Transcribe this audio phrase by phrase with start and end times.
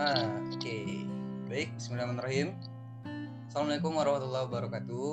[0.00, 1.04] Ah, oke.
[1.44, 2.56] Baik, bismillahirrahmanirrahim.
[3.52, 5.12] Assalamualaikum warahmatullahi wabarakatuh.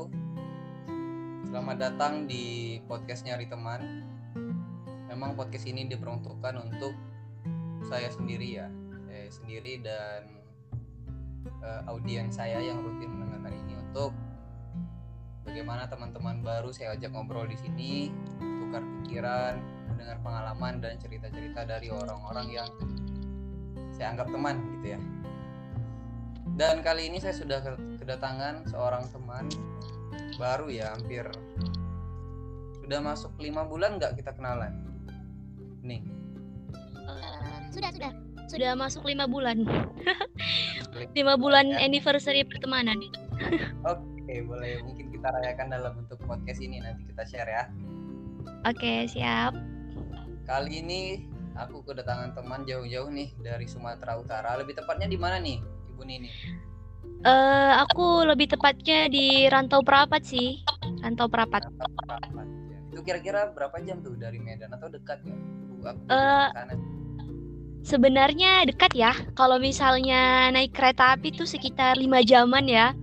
[1.52, 4.08] Selamat datang di podcast Nyari Teman.
[5.12, 6.96] Memang podcast ini diperuntukkan untuk
[7.84, 8.72] saya sendiri ya.
[9.12, 10.40] Saya sendiri dan
[11.60, 14.16] uh, audiens saya yang rutin mendengarkan ini untuk
[15.44, 18.08] bagaimana teman-teman baru saya ajak ngobrol di sini,
[18.40, 19.60] tukar pikiran,
[19.92, 22.72] mendengar pengalaman dan cerita-cerita dari orang-orang yang
[23.98, 25.00] saya anggap teman gitu ya.
[26.58, 27.60] Dan kali ini saya sudah
[27.98, 29.50] kedatangan seorang teman
[30.38, 31.26] baru ya, hampir
[32.88, 34.72] sudah masuk lima bulan nggak kita kenalan?
[35.84, 36.00] Nih.
[37.04, 38.12] Uh, sudah sudah
[38.48, 39.68] sudah masuk lima bulan.
[41.12, 41.84] lima bulan ya.
[41.84, 42.96] anniversary pertemanan.
[43.84, 47.64] Oke, boleh mungkin kita rayakan dalam bentuk podcast ini nanti kita share ya.
[48.64, 49.52] Oke, siap.
[50.48, 54.54] Kali ini aku kedatangan teman jauh-jauh nih dari Sumatera Utara.
[54.62, 55.58] Lebih tepatnya di mana nih,
[55.94, 56.30] Ibu Nini?
[57.26, 60.62] Uh, aku lebih tepatnya di Rantau Perapat sih.
[61.02, 61.66] Rantau Perapat.
[61.66, 62.48] Rantau Perapat.
[62.70, 62.78] Ya.
[62.94, 65.36] Itu kira-kira berapa jam tuh dari Medan atau dekat ya?
[65.88, 66.50] Aku uh,
[67.82, 69.16] Sebenarnya dekat ya.
[69.34, 72.94] Kalau misalnya naik kereta api tuh sekitar lima jaman ya.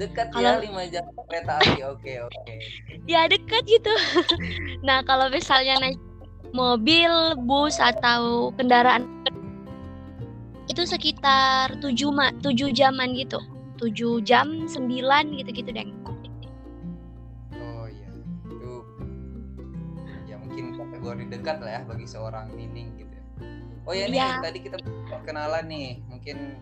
[0.00, 0.52] Dekat ya, kalau...
[0.56, 1.80] ya lima jam kereta api.
[1.84, 2.32] Oke oke.
[2.46, 2.58] Okay.
[3.04, 3.92] ya dekat gitu.
[4.86, 6.00] nah kalau misalnya naik
[6.50, 9.06] mobil, bus atau kendaraan
[10.70, 13.38] itu sekitar 7 ma 7 jaman gitu.
[13.78, 15.88] 7 jam, 9 gitu-gitu deh.
[17.58, 18.08] Oh iya.
[18.46, 18.72] Itu
[20.30, 23.24] ya mungkin kategori dekat lah ya bagi seorang Nining gitu ya.
[23.82, 24.38] Oh ya nih ya.
[24.38, 24.78] tadi kita
[25.26, 25.98] kenalan nih.
[26.06, 26.56] Mungkin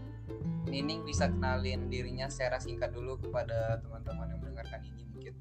[0.66, 5.34] Nining bisa kenalin dirinya secara singkat dulu kepada teman-teman yang mendengarkan ini mungkin.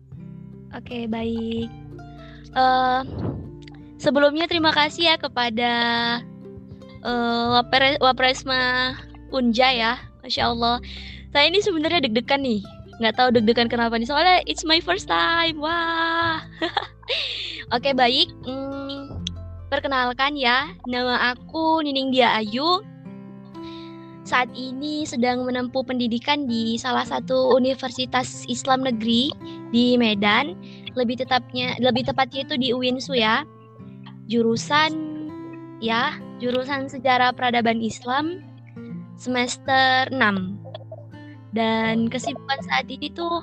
[0.76, 1.70] Oke, okay, baik.
[2.54, 3.02] Uh,
[4.00, 5.73] Sebelumnya terima kasih ya kepada
[7.03, 8.95] uh, Wapres Wapresma
[9.36, 10.80] Unja ya, masya Allah.
[11.36, 12.64] Saya ini sebenarnya deg-degan nih,
[13.04, 15.59] nggak tahu deg-degan kenapa nih soalnya it's my first time.
[15.59, 16.39] Wah.
[17.76, 19.20] Oke baik, hmm,
[19.67, 22.80] perkenalkan ya, nama aku Nining Dia Ayu.
[24.23, 29.27] Saat ini sedang menempuh pendidikan di salah satu universitas Islam negeri
[29.76, 30.55] di Medan.
[30.95, 33.43] Lebih tetapnya, lebih tepatnya itu di UINSU ya
[34.30, 34.94] jurusan
[35.82, 38.45] ya, jurusan Sejarah Peradaban Islam
[39.17, 40.22] semester 6.
[41.50, 43.42] Dan kesibukan saat ini tuh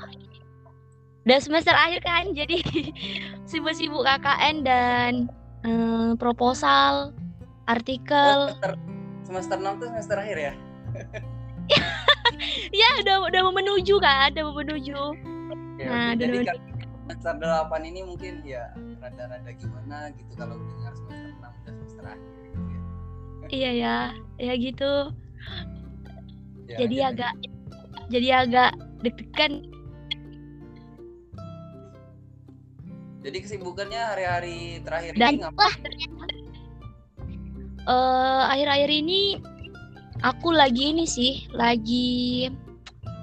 [1.27, 2.63] udah semester akhir kan, jadi
[3.51, 5.13] sibuk-sibuk KKN dan
[5.67, 7.11] eh, proposal,
[7.67, 8.55] artikel.
[8.55, 8.79] semester,
[9.27, 10.53] semester 6 tuh semester akhir ya?
[12.81, 15.01] ya udah udah mau menuju kan, udah mau menuju.
[15.83, 16.47] Ya, nah, jadi
[17.07, 22.35] semester 8 ini mungkin ya rada-rada gimana gitu kalau dengar semester 6 udah semester akhir
[22.43, 22.83] gitu ya.
[23.47, 23.97] Iya ya,
[24.43, 24.93] ya gitu.
[26.67, 27.51] Ya, jadi ya, agak ya.
[28.11, 28.71] jadi agak
[29.07, 29.53] deg-degan.
[33.23, 35.83] Jadi kesibukannya hari-hari terakhir Dan, ini ngapain?
[37.87, 39.39] Uh, akhir-akhir ini
[40.27, 42.51] aku lagi ini sih, lagi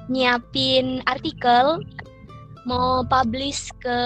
[0.07, 1.83] nyiapin artikel
[2.63, 3.97] mau publish ke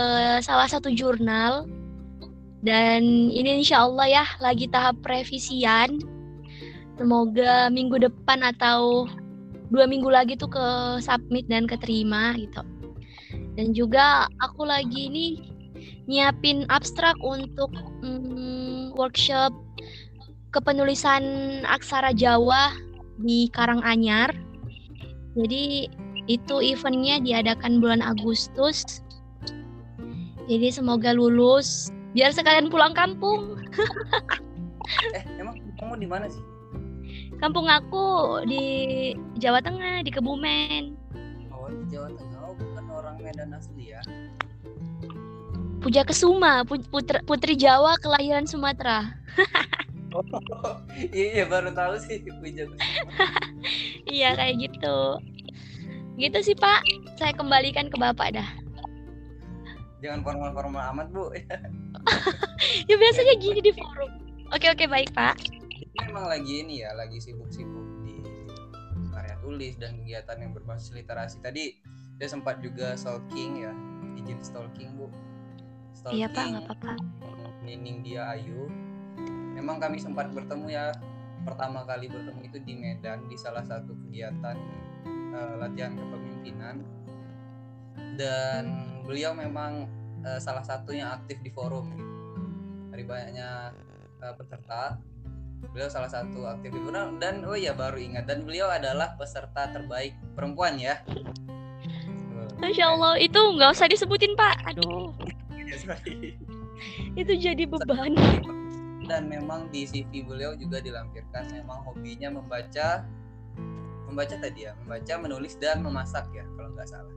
[0.42, 1.66] salah satu jurnal.
[2.66, 6.02] Dan ini insya Allah ya lagi tahap revisian.
[6.98, 9.06] Semoga minggu depan atau
[9.70, 10.68] dua minggu lagi tuh ke
[11.00, 12.66] submit dan keterima gitu.
[13.54, 15.28] Dan juga aku lagi ini
[16.10, 17.70] nyiapin abstrak untuk
[18.02, 19.54] mm, workshop
[20.56, 21.24] kepenulisan
[21.70, 22.74] aksara Jawa
[23.22, 24.34] di Karanganyar.
[25.38, 25.86] Jadi
[26.28, 29.02] itu eventnya diadakan bulan Agustus.
[30.48, 33.60] Jadi semoga lulus biar sekalian pulang kampung.
[35.18, 36.44] eh, emang kamu di mana sih?
[37.40, 38.66] Kampung aku di
[39.40, 40.96] Jawa Tengah, di Kebumen.
[41.52, 42.40] Oh, di Jawa Tengah.
[42.48, 44.02] Oh, bukan orang Medan asli ya.
[45.78, 49.14] Puja Kesuma, putri, putri Jawa kelahiran Sumatera.
[50.18, 50.82] oh,
[51.14, 52.84] iya, iya baru tahu sih Puja Kesuma.
[54.18, 55.22] iya kayak gitu.
[56.18, 56.82] Gitu sih Pak,
[57.22, 58.50] saya kembalikan ke Bapak dah.
[60.02, 61.30] Jangan formal-formal amat Bu.
[62.90, 64.18] ya biasanya gini di forum.
[64.50, 65.38] Oke oke baik Pak.
[66.02, 68.18] Memang lagi ini ya, lagi sibuk-sibuk di
[69.14, 71.38] karya tulis dan kegiatan yang berbasis literasi.
[71.38, 71.78] Tadi
[72.18, 73.74] saya sempat juga stalking ya,
[74.18, 75.14] izin stalking Bu.
[75.94, 76.94] Stalking, iya Pak, nggak apa-apa.
[77.62, 78.70] Nining dia Ayu.
[79.54, 80.94] Memang kami sempat bertemu ya,
[81.46, 84.58] pertama kali bertemu itu di Medan di salah satu kegiatan
[85.38, 86.82] uh, latihan kepemimpinan.
[88.18, 88.64] Dan
[89.06, 89.86] beliau memang
[90.26, 92.06] uh, salah satu yang aktif di forum gitu.
[92.90, 93.72] dari banyaknya
[94.26, 94.98] uh, peserta.
[95.74, 96.86] Beliau salah satu aktivis
[97.18, 98.26] dan oh iya baru ingat.
[98.26, 101.02] Dan beliau adalah peserta terbaik perempuan ya.
[102.58, 104.58] Masya Allah itu nggak usah disebutin pak.
[104.74, 105.14] Aduh.
[107.18, 108.14] Itu jadi beban.
[109.06, 111.54] Dan memang di CV beliau juga dilampirkan.
[111.54, 113.06] Memang hobinya membaca
[114.08, 117.16] membaca tadi ya membaca menulis dan memasak ya kalau nggak salah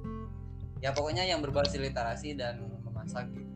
[0.82, 3.50] ya pokoknya yang berbasis literasi dan memasak gitu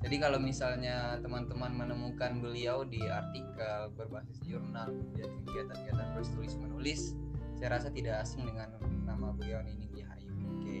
[0.00, 7.00] jadi kalau misalnya teman-teman menemukan beliau di artikel berbasis jurnal, kemudian kegiatan-kegiatan tulis menulis,
[7.60, 10.32] saya rasa tidak asing dengan nama beliau Nining Dihayu.
[10.56, 10.78] Oke.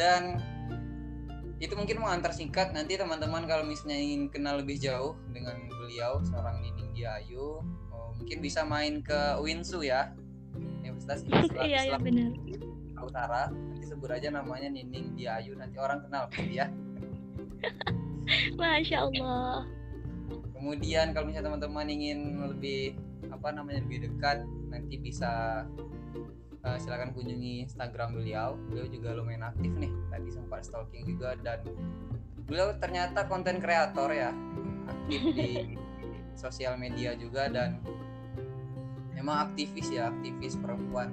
[0.00, 0.40] Dan
[1.60, 6.24] itu mungkin mau antar singkat nanti teman-teman kalau misalnya ingin kenal lebih jauh dengan beliau
[6.24, 7.60] seorang Nining Dihayu,
[7.92, 10.16] oh, mungkin bisa main ke Winsu ya.
[11.06, 12.30] Universitas Islam, iya, iya, benar.
[12.98, 13.42] Utara.
[13.54, 16.66] Nanti sebut aja namanya Nining Diayu, nanti orang kenal pasti ya.
[18.58, 19.62] Masya Allah.
[20.56, 22.98] Kemudian kalau misalnya teman-teman ingin lebih
[23.30, 25.62] apa namanya lebih dekat, nanti bisa
[26.66, 28.58] uh, silakan kunjungi Instagram beliau.
[28.66, 29.92] Beliau juga lumayan aktif nih.
[30.10, 31.62] Tadi sempat stalking juga dan
[32.50, 34.34] beliau ternyata konten kreator ya,
[34.90, 35.50] aktif di
[36.42, 37.78] sosial media juga dan
[39.16, 41.10] memang aktivis ya, aktivis perempuan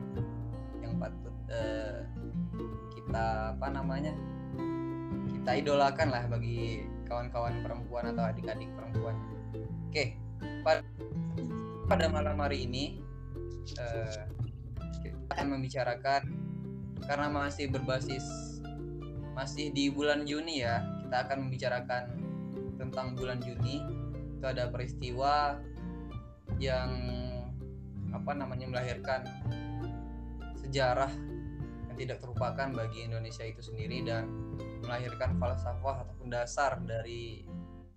[0.83, 2.03] yang patut uh,
[2.91, 4.11] kita apa namanya
[5.31, 9.15] kita idolakan lah bagi kawan-kawan perempuan atau adik-adik perempuan.
[9.89, 10.19] Oke,
[11.87, 12.99] pada malam hari ini
[13.79, 14.23] uh,
[15.03, 16.21] kita akan membicarakan
[17.03, 18.23] karena masih berbasis
[19.33, 22.03] masih di bulan Juni ya, kita akan membicarakan
[22.77, 23.81] tentang bulan Juni.
[24.37, 25.57] Itu ada peristiwa
[26.61, 26.91] yang
[28.13, 29.25] apa namanya melahirkan
[30.61, 31.09] sejarah
[31.89, 34.29] yang tidak terlupakan bagi Indonesia itu sendiri dan
[34.85, 37.45] melahirkan falsafah ataupun dasar dari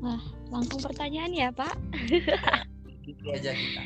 [0.03, 0.19] Wah,
[0.51, 1.79] langsung pertanyaan ya, Pak.
[3.07, 3.83] Itu aja kita.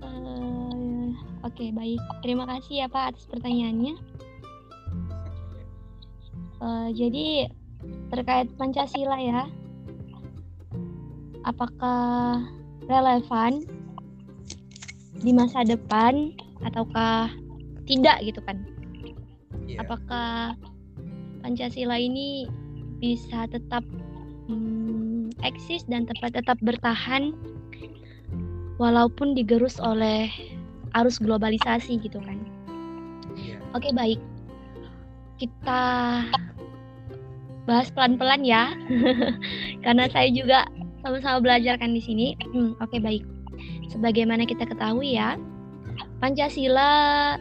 [0.00, 1.12] Uh,
[1.44, 2.00] Oke, okay, baik.
[2.24, 3.94] Terima kasih ya, Pak, atas pertanyaannya.
[6.60, 7.52] Uh, jadi
[8.08, 9.44] terkait Pancasila ya,
[11.44, 12.40] apakah
[12.88, 13.68] relevan
[15.20, 16.32] di masa depan
[16.64, 17.32] ataukah
[17.88, 18.62] tidak gitu kan?
[19.66, 19.82] Yeah.
[19.84, 20.54] Apakah
[21.40, 22.46] Pancasila ini
[23.00, 23.82] bisa tetap
[24.46, 27.32] hmm, eksis dan tetap tetap bertahan
[28.76, 30.28] walaupun digerus oleh
[30.96, 32.38] arus globalisasi gitu kan.
[33.36, 33.60] Yeah.
[33.72, 34.20] Oke baik,
[35.38, 35.82] kita
[37.64, 38.74] bahas pelan-pelan ya,
[39.84, 40.66] karena saya juga
[41.00, 42.34] sama-sama belajar kan di sini.
[42.50, 43.22] Hmm, Oke baik,
[43.88, 45.38] sebagaimana kita ketahui ya,
[46.20, 47.32] Pancasila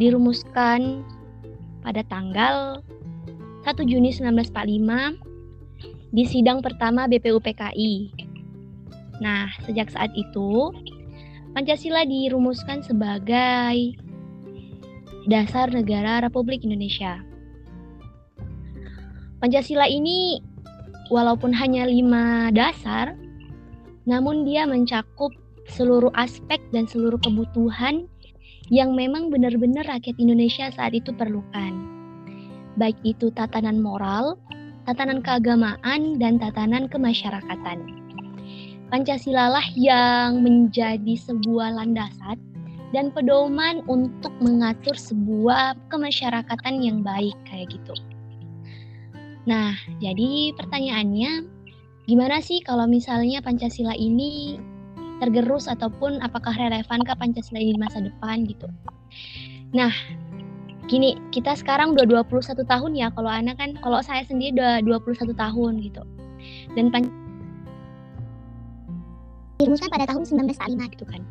[0.00, 1.04] dirumuskan
[1.84, 2.80] pada tanggal
[3.68, 8.16] 1 Juni 1945 di sidang pertama BPUPKI.
[9.20, 10.72] Nah, sejak saat itu,
[11.52, 13.92] Pancasila dirumuskan sebagai
[15.28, 17.20] dasar negara Republik Indonesia.
[19.36, 20.40] Pancasila ini
[21.12, 23.12] walaupun hanya lima dasar,
[24.08, 25.36] namun dia mencakup
[25.68, 28.08] seluruh aspek dan seluruh kebutuhan
[28.72, 31.72] yang memang benar-benar rakyat Indonesia saat itu perlukan.
[32.80, 34.40] Baik itu tatanan moral,
[34.88, 37.84] tatanan keagamaan, dan tatanan kemasyarakatan.
[38.88, 42.38] Pancasila lah yang menjadi sebuah landasan
[42.94, 47.94] dan pedoman untuk mengatur sebuah kemasyarakatan yang baik kayak gitu.
[49.44, 51.44] Nah, jadi pertanyaannya,
[52.06, 54.56] gimana sih kalau misalnya Pancasila ini
[55.22, 58.66] tergerus ataupun apakah relevan ke Pancasila di masa depan gitu?
[59.74, 59.90] Nah,
[60.86, 65.32] gini kita sekarang udah 21 tahun ya kalau anak kan kalau saya sendiri udah 21
[65.32, 66.02] tahun gitu
[66.76, 67.08] dan pan
[69.58, 71.22] dirumuskan pada tahun 1945 gitu kan.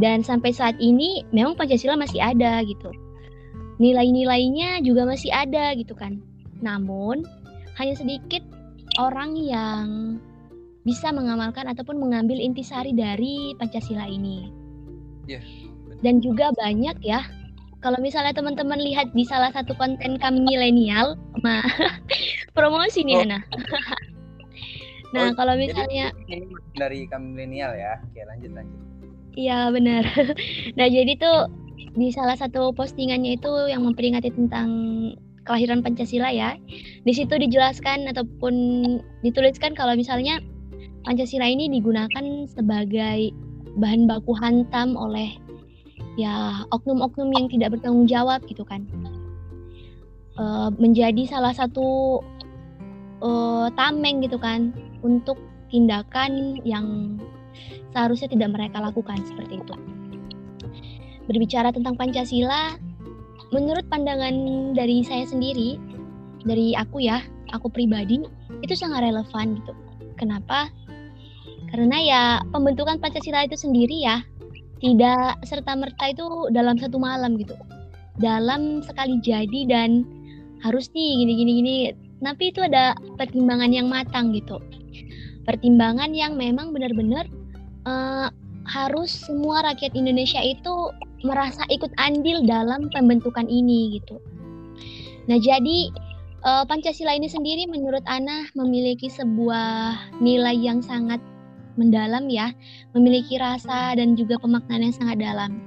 [0.00, 2.90] Dan sampai saat ini memang Pancasila masih ada gitu.
[3.76, 6.20] Nilai-nilainya juga masih ada gitu kan.
[6.60, 7.24] Namun
[7.76, 8.42] hanya sedikit
[9.00, 9.86] orang yang
[10.82, 14.50] bisa mengamalkan ataupun mengambil intisari dari Pancasila ini.
[15.30, 15.42] Yeah.
[16.02, 17.22] Dan juga banyak ya
[17.82, 21.60] kalau misalnya teman-teman lihat di salah satu konten kami milenial, ma
[22.56, 23.24] promosi nih oh.
[23.26, 23.38] Ana.
[25.14, 26.14] nah, oh, kalau misalnya
[26.78, 27.98] dari kami milenial ya.
[28.06, 28.80] Oke, lanjut lanjut.
[29.34, 30.06] Iya, benar.
[30.78, 31.50] nah, jadi tuh
[31.98, 34.70] di salah satu postingannya itu yang memperingati tentang
[35.42, 36.54] kelahiran Pancasila ya.
[37.02, 38.54] Di situ dijelaskan ataupun
[39.26, 40.38] dituliskan kalau misalnya
[41.02, 43.34] Pancasila ini digunakan sebagai
[43.78, 45.34] bahan baku hantam oleh
[46.20, 48.84] ya oknum-oknum yang tidak bertanggung jawab gitu kan
[50.36, 52.20] uh, menjadi salah satu
[53.24, 55.40] uh, tameng gitu kan untuk
[55.72, 57.16] tindakan yang
[57.92, 59.74] seharusnya tidak mereka lakukan seperti itu.
[61.28, 62.76] Berbicara tentang Pancasila,
[63.54, 64.34] menurut pandangan
[64.76, 65.80] dari saya sendiri,
[66.44, 67.24] dari aku ya,
[67.56, 68.20] aku pribadi
[68.60, 69.72] itu sangat relevan gitu.
[70.20, 70.68] Kenapa?
[71.72, 74.20] Karena ya pembentukan Pancasila itu sendiri ya
[74.84, 77.56] tidak serta merta itu dalam satu malam gitu.
[78.20, 80.04] Dalam sekali jadi dan
[80.60, 81.76] harus nih gini gini gini.
[82.20, 84.60] Tapi itu ada pertimbangan yang matang gitu.
[85.48, 87.26] Pertimbangan yang memang benar-benar
[87.88, 88.28] uh,
[88.68, 90.92] harus semua rakyat Indonesia itu
[91.24, 94.20] merasa ikut andil dalam pembentukan ini gitu.
[95.26, 95.90] Nah jadi
[96.44, 101.18] uh, Pancasila ini sendiri menurut Ana memiliki sebuah nilai yang sangat
[101.78, 102.52] mendalam ya,
[102.92, 105.62] memiliki rasa dan juga pemaknaan yang sangat dalam.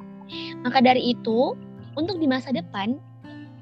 [0.66, 1.54] Maka dari itu,
[1.96, 2.98] untuk di masa depan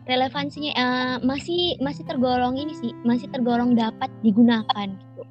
[0.04, 5.24] relevansinya uh, masih masih tergolong ini sih, masih tergolong dapat digunakan gitu.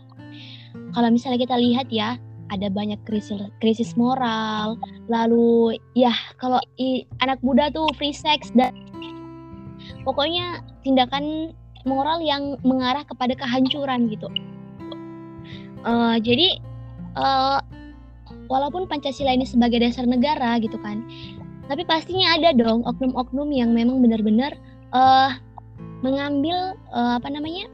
[0.92, 2.16] Kalau misalnya kita lihat ya,
[2.52, 4.76] ada banyak krisis krisis moral,
[5.08, 8.72] lalu ya kalau i, anak muda tuh free sex dan
[10.04, 11.56] pokoknya tindakan
[11.88, 14.28] moral yang mengarah kepada kehancuran gitu.
[15.82, 16.62] Uh, jadi
[17.16, 17.60] uh,
[18.48, 21.04] walaupun Pancasila ini sebagai dasar negara gitu kan,
[21.70, 24.56] tapi pastinya ada dong oknum-oknum yang memang benar-benar
[24.92, 25.36] uh,
[26.02, 27.70] mengambil uh, apa namanya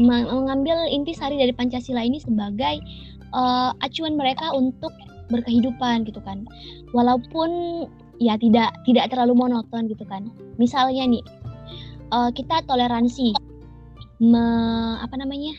[0.00, 2.80] mengambil intisari dari Pancasila ini sebagai
[3.32, 4.92] uh, acuan mereka untuk
[5.28, 6.46] berkehidupan gitu kan.
[6.94, 7.84] Walaupun
[8.16, 10.32] ya tidak tidak terlalu monoton gitu kan.
[10.56, 11.24] Misalnya nih
[12.12, 13.36] uh, kita toleransi
[14.20, 14.44] me,
[15.00, 15.52] apa namanya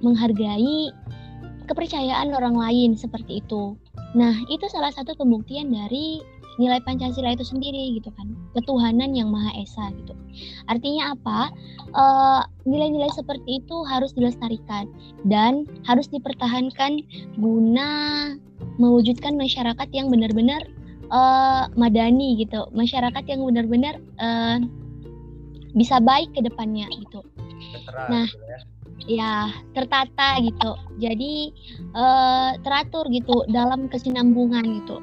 [0.00, 0.90] menghargai
[1.66, 3.76] kepercayaan orang lain seperti itu.
[4.12, 6.20] Nah, itu salah satu pembuktian dari
[6.60, 8.28] nilai Pancasila itu sendiri gitu kan.
[8.52, 10.12] Ketuhanan yang Maha Esa gitu.
[10.68, 11.52] Artinya apa?
[11.92, 14.88] nilai nilai-nilai seperti itu harus dilestarikan
[15.28, 17.04] dan harus dipertahankan
[17.36, 17.88] guna
[18.80, 20.64] mewujudkan masyarakat yang benar-benar
[21.12, 22.64] uh, madani gitu.
[22.72, 24.56] Masyarakat yang benar-benar uh,
[25.76, 27.20] bisa baik ke depannya gitu.
[28.08, 28.71] nah, gitu ya
[29.06, 30.72] ya tertata gitu.
[31.02, 31.52] Jadi
[31.94, 34.96] uh, teratur gitu dalam kesinambungan gitu.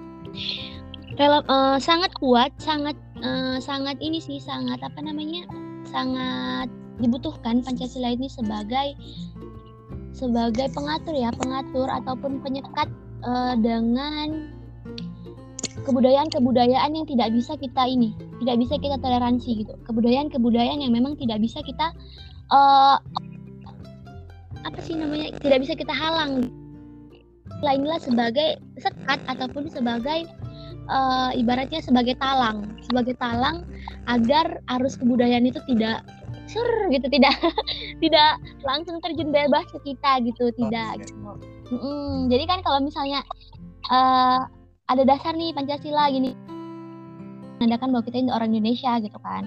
[1.19, 5.43] Rel uh, sangat kuat sangat uh, sangat ini sih sangat apa namanya
[5.89, 8.95] sangat dibutuhkan pancasila ini sebagai
[10.15, 12.87] sebagai pengatur ya pengatur ataupun penyekat
[13.23, 14.51] uh, dengan
[15.83, 19.73] kebudayaan-kebudayaan yang tidak bisa kita ini tidak bisa kita toleransi gitu.
[19.87, 21.91] Kebudayaan-kebudayaan yang memang tidak bisa kita
[22.51, 22.95] uh,
[24.65, 25.35] apa sih namanya?
[25.39, 26.51] Tidak bisa kita halang.
[27.59, 30.27] Lainlah sebagai sekat ataupun sebagai
[30.87, 32.79] uh, ibaratnya sebagai talang.
[32.87, 33.67] Sebagai talang
[34.07, 36.03] agar arus kebudayaan itu tidak
[36.49, 37.37] sur gitu tidak
[38.03, 41.13] tidak langsung terjun bebas ke kita gitu tidak gitu.
[41.69, 42.13] Mm -mm.
[42.33, 43.21] jadi kan kalau misalnya
[43.93, 44.49] uh,
[44.89, 46.33] ada dasar nih pancasila gini
[47.61, 49.43] menandakan bahwa kita ini orang Indonesia gitu kan.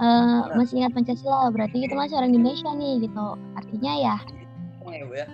[0.00, 3.26] Uh, masih ingat pancasila berarti kita masih orang Indonesia nih gitu.
[3.54, 4.16] Artinya ya
[4.92, 5.26] ya bu ya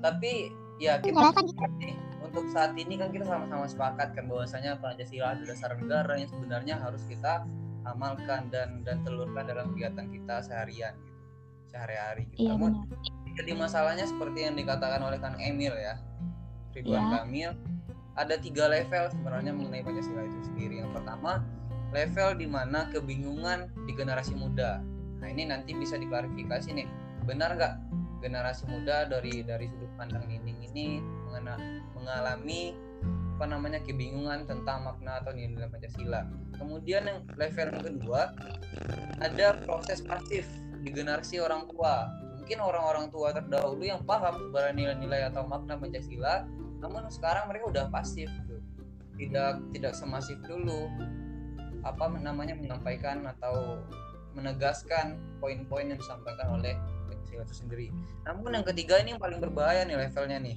[0.00, 0.32] tapi
[0.80, 1.32] ya kita
[1.76, 6.30] nih, untuk saat ini kan kita sama-sama sepakat kan bahwasanya Pancasila adalah dasar negara yang
[6.30, 7.44] sebenarnya harus kita
[7.84, 11.20] amalkan dan dan telurkan dalam kegiatan kita seharian gitu
[11.70, 12.48] sehari-hari gitu.
[12.48, 12.86] Iya, Namun
[13.38, 15.96] jadi masalahnya seperti yang dikatakan oleh Kang Emil ya
[16.74, 17.10] Ridwan ya.
[17.22, 17.50] Kamil
[18.18, 20.82] ada tiga level sebenarnya mengenai Pancasila itu sendiri.
[20.82, 21.40] Yang pertama
[21.90, 24.82] level di mana kebingungan di generasi muda.
[25.18, 26.88] Nah ini nanti bisa diklarifikasi nih,
[27.26, 27.74] benar nggak
[28.20, 31.56] generasi muda dari dari sudut pandang Nining ini mengena,
[31.96, 32.76] mengalami
[33.40, 36.28] apa namanya kebingungan tentang makna atau nilai Pancasila.
[36.60, 38.36] Kemudian yang level kedua
[39.24, 40.44] ada proses pasif
[40.84, 42.12] di generasi orang tua.
[42.36, 46.44] Mungkin orang-orang tua terdahulu yang paham sebenarnya nilai-nilai atau makna Pancasila
[46.80, 48.56] namun sekarang mereka udah pasif gitu
[49.20, 50.88] tidak tidak semasif dulu
[51.84, 53.80] apa namanya menyampaikan atau
[54.32, 56.76] menegaskan poin-poin yang disampaikan oleh
[57.20, 57.86] Pancasila itu sendiri.
[58.24, 60.56] Namun yang ketiga ini yang paling berbahaya nih levelnya nih.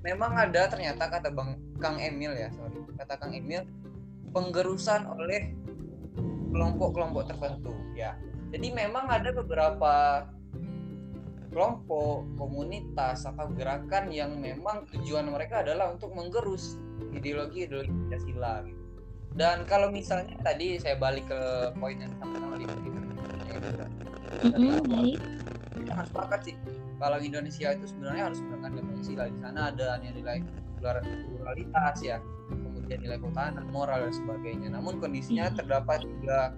[0.00, 3.68] Memang ada ternyata kata Bang Kang Emil ya, sorry, kata Kang Emil
[4.32, 5.52] penggerusan oleh
[6.50, 8.16] kelompok-kelompok tertentu ya.
[8.50, 10.24] Jadi memang ada beberapa
[11.52, 16.80] kelompok, komunitas atau gerakan yang memang tujuan mereka adalah untuk menggerus
[17.12, 18.80] ideologi-ideologi Pancasila gitu.
[19.30, 21.40] Dan kalau misalnya tadi saya balik ke
[21.78, 22.66] poin yang disampaikan oleh
[24.40, 25.20] Baik.
[25.80, 26.54] kita harus sepakat sih.
[27.00, 30.38] Kalau Indonesia itu sebenarnya harus menggunakan Pancasila di sana ada nilai
[30.76, 32.16] plural- pluralitas ya.
[32.48, 34.68] Kemudian nilai ketahanan moral dan sebagainya.
[34.72, 36.52] Namun kondisinya terdapat tiga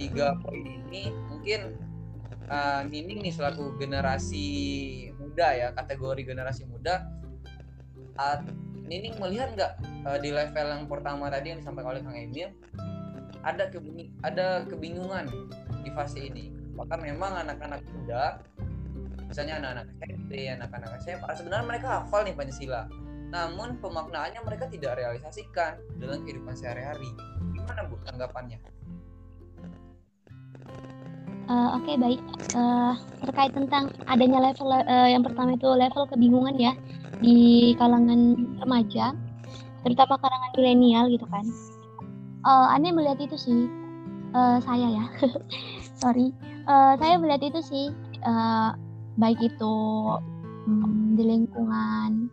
[0.00, 1.12] tiga poin ini.
[1.28, 1.60] Mungkin
[2.48, 4.46] uh, Nining nih selaku generasi
[5.20, 7.04] muda ya kategori generasi muda.
[8.16, 8.40] Uh,
[8.88, 9.72] Nining melihat nggak
[10.08, 12.48] uh, di level yang pertama tadi yang disampaikan oleh Kang Emil
[13.44, 13.70] ada
[14.24, 15.30] ada kebingungan
[15.84, 18.38] di fase ini bahkan memang anak-anak muda
[19.28, 22.88] misalnya anak-anak SMP, anak-anak SMA sebenarnya mereka hafal nih Pancasila.
[23.28, 27.12] Namun pemaknaannya mereka tidak realisasikan dalam kehidupan sehari-hari.
[27.52, 28.56] Gimana Bu tanggapannya?
[31.48, 32.24] Eh, Oke baik.
[32.56, 36.72] Eh, terkait tentang adanya level eh, yang pertama itu level kebingungan ya
[37.20, 38.32] di kalangan
[38.64, 39.12] remaja
[39.84, 41.44] terutama kalangan milenial gitu kan.
[42.48, 43.68] Eh, aneh melihat itu sih.
[44.32, 45.04] Eh, saya ya.
[46.00, 46.32] Sorry
[46.68, 47.86] Eh, saya melihat itu sih
[48.28, 48.70] eh,
[49.16, 49.74] baik itu
[50.68, 52.28] hmm, di lingkungan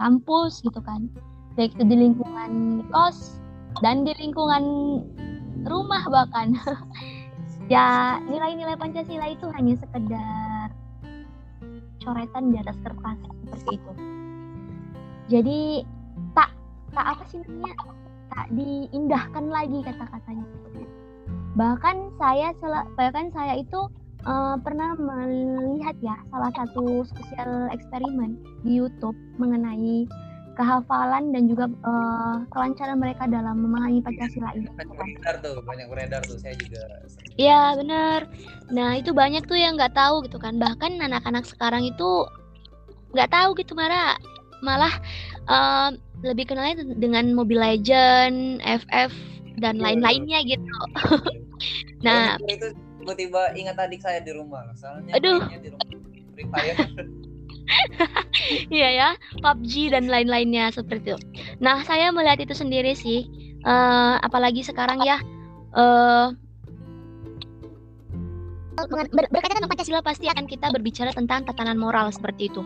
[0.00, 1.12] kampus gitu kan
[1.60, 3.36] baik itu di lingkungan kos
[3.84, 4.64] dan di lingkungan
[5.68, 6.56] rumah bahkan
[7.72, 10.72] ya nilai-nilai Pancasila itu hanya sekedar
[12.00, 13.92] coretan di atas kertas seperti itu.
[15.26, 15.60] Jadi
[16.32, 16.54] tak
[16.96, 17.92] tak apa sih namanya
[18.32, 20.46] tak diindahkan lagi kata-katanya.
[21.56, 22.52] Bahkan saya
[23.00, 23.80] bahkan saya itu
[24.28, 30.04] eh, pernah melihat ya salah satu spesial eksperimen di YouTube mengenai
[30.56, 34.68] kehafalan dan juga eh, kelancaran mereka dalam memahami Pancasila ini.
[34.68, 36.84] banyak beredar tuh banyak beredar tuh saya juga
[37.36, 38.20] Iya benar.
[38.72, 40.56] Nah itu banyak tuh yang nggak tahu gitu kan.
[40.60, 42.24] Bahkan anak-anak sekarang itu
[43.16, 44.16] nggak tahu gitu Mara.
[44.64, 44.92] Malah
[45.44, 49.12] em, lebih kenalnya dengan Mobile Legend, FF
[49.60, 50.76] dan Iya, lain-lainnya gitu.
[52.04, 55.40] Nah Nah itu tiba-tiba ingat adik saya di rumah soalnya Aduh.
[55.48, 55.86] di rumah
[56.36, 56.76] Free Fire
[58.74, 59.08] iya ya
[59.42, 61.18] PUBG dan lain-lainnya seperti itu.
[61.58, 63.26] Nah saya melihat itu sendiri sih.
[63.66, 65.18] Eh, apalagi sekarang ya.
[65.76, 66.28] eh
[68.86, 72.62] mengen- ber- berkaitan dengan Pancasila pasti akan kita berbicara tentang tatanan moral seperti itu.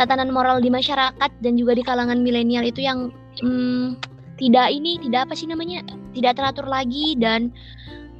[0.00, 3.96] Tatanan moral di masyarakat dan juga di kalangan milenial itu yang hmm,
[4.36, 5.80] tidak ini tidak apa sih namanya
[6.12, 7.52] tidak teratur lagi dan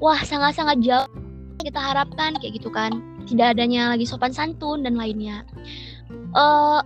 [0.03, 1.09] wah sangat-sangat jauh
[1.61, 5.43] kita harapkan kayak gitu kan tidak adanya lagi sopan santun dan lainnya.
[6.37, 6.81] eh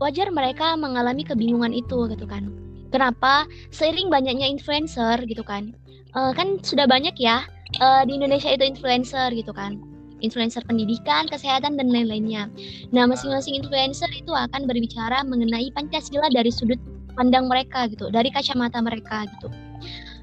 [0.00, 2.48] wajar mereka mengalami kebingungan itu gitu kan.
[2.88, 3.44] Kenapa?
[3.70, 5.76] Seiring banyaknya influencer gitu kan.
[6.16, 7.44] Eh, kan sudah banyak ya
[7.78, 9.78] eh, di Indonesia itu influencer gitu kan
[10.20, 12.52] influencer pendidikan, kesehatan dan lain-lainnya.
[12.92, 16.76] Nah, masing-masing influencer itu akan berbicara mengenai Pancasila dari sudut
[17.16, 19.48] pandang mereka gitu, dari kacamata mereka gitu.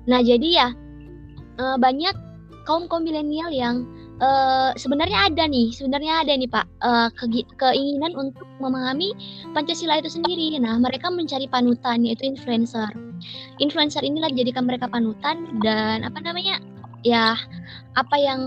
[0.05, 0.67] Nah, jadi ya
[1.59, 2.15] eh, banyak
[2.67, 3.85] kaum kaum milenial yang
[4.21, 6.65] eh, sebenarnya ada nih, sebenarnya ada nih Pak
[7.21, 9.13] kegi- keinginan untuk memahami
[9.53, 10.57] Pancasila itu sendiri.
[10.57, 12.89] Nah, mereka mencari panutan yaitu influencer.
[13.61, 16.61] Influencer inilah dijadikan mereka panutan dan apa namanya?
[17.05, 17.37] ya
[17.95, 18.41] apa yang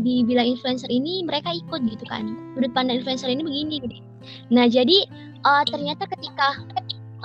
[0.00, 3.76] dibilang influencer ini mereka ikut gitu kan sudut pandang influencer ini begini
[4.48, 5.06] nah jadi
[5.42, 6.48] eh, ternyata ketika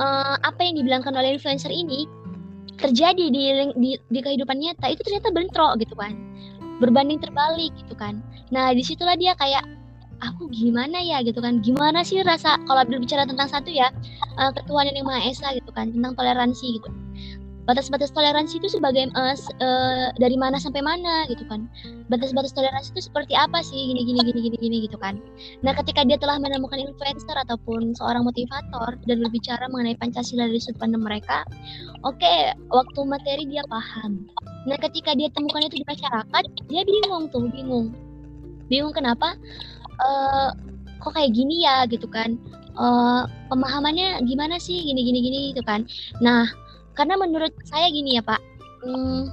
[0.01, 2.09] eh, apa yang dibilangkan oleh influencer ini
[2.83, 3.43] terjadi di,
[3.79, 6.11] di di kehidupan nyata itu ternyata bentrok gitu kan.
[6.83, 8.19] Berbanding terbalik gitu kan.
[8.51, 9.63] Nah di situlah dia kayak
[10.19, 11.23] aku gimana ya?
[11.23, 11.63] gitu kan.
[11.63, 12.59] Gimana sih rasa?
[12.67, 13.87] Kalau berbicara tentang satu ya
[14.59, 16.89] ketuhanan yang maha esa gitu kan tentang toleransi gitu
[17.63, 21.67] batas-batas toleransi itu sebagai s- eh, dari mana sampai mana gitu kan.
[22.11, 25.15] Batas-batas toleransi itu seperti apa sih gini gini gini gini gini gitu kan.
[25.63, 30.79] Nah ketika dia telah menemukan influencer ataupun seorang motivator dan berbicara mengenai pancasila dari sudut
[30.79, 31.47] pandang mereka
[32.03, 32.33] oke
[32.67, 34.27] waktu materi dia paham.
[34.67, 37.95] Nah ketika dia temukan itu di masyarakat dia bingung tuh bingung.
[38.67, 39.39] Bingung kenapa
[40.03, 40.49] eh
[40.99, 42.35] kok kayak gini ya gitu kan.
[42.75, 45.87] Eh pemahamannya gimana sih gini gini gini gitu kan.
[46.19, 46.47] Nah
[46.93, 48.41] karena menurut saya gini ya Pak,
[48.85, 49.29] hmm,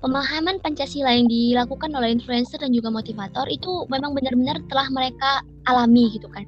[0.00, 6.10] pemahaman Pancasila yang dilakukan oleh influencer dan juga motivator itu memang benar-benar telah mereka alami
[6.16, 6.44] gitu kan.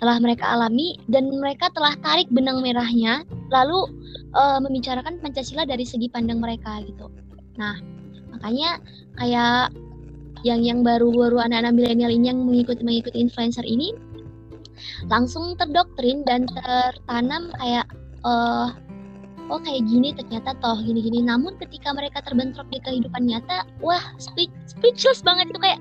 [0.00, 3.88] Telah mereka alami dan mereka telah tarik benang merahnya lalu
[4.32, 7.12] uh, membicarakan Pancasila dari segi pandang mereka gitu.
[7.60, 7.80] Nah,
[8.32, 8.80] makanya
[9.20, 9.72] kayak
[10.44, 13.96] yang yang baru-baru anak-anak milenial ini yang mengikuti mengikuti influencer ini
[15.08, 17.88] langsung terdoktrin dan tertanam kayak
[18.24, 18.72] uh,
[19.50, 21.22] oh kayak gini ternyata toh gini-gini.
[21.22, 25.80] Namun ketika mereka terbentrok di kehidupan nyata wah speech, speechless banget itu kayak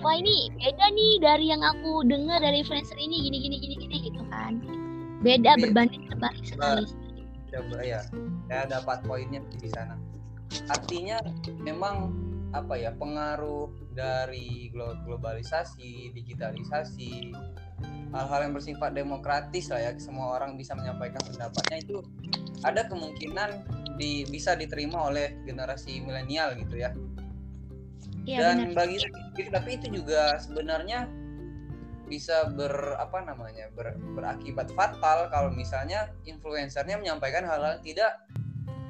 [0.00, 3.96] wah ini beda nih dari yang aku dengar dari influencer ini gini gini gini gini
[4.10, 4.60] gitu kan.
[5.20, 6.84] Beda Jadi, berbanding terbalik sekali.
[7.50, 8.00] coba ya
[8.46, 9.98] saya dapat poinnya di sana.
[10.70, 11.18] Artinya
[11.58, 12.14] memang
[12.50, 17.30] apa ya pengaruh dari globalisasi digitalisasi
[18.10, 22.02] hal-hal yang bersifat demokratis lah ya semua orang bisa menyampaikan pendapatnya itu
[22.66, 23.62] ada kemungkinan
[23.94, 26.90] di, bisa diterima oleh generasi milenial gitu ya.
[28.26, 28.88] ya Dan benar.
[28.88, 28.98] bagi
[29.48, 31.06] tapi itu juga sebenarnya
[32.10, 38.26] bisa ber apa namanya ber, berakibat fatal kalau misalnya influencernya menyampaikan hal-hal tidak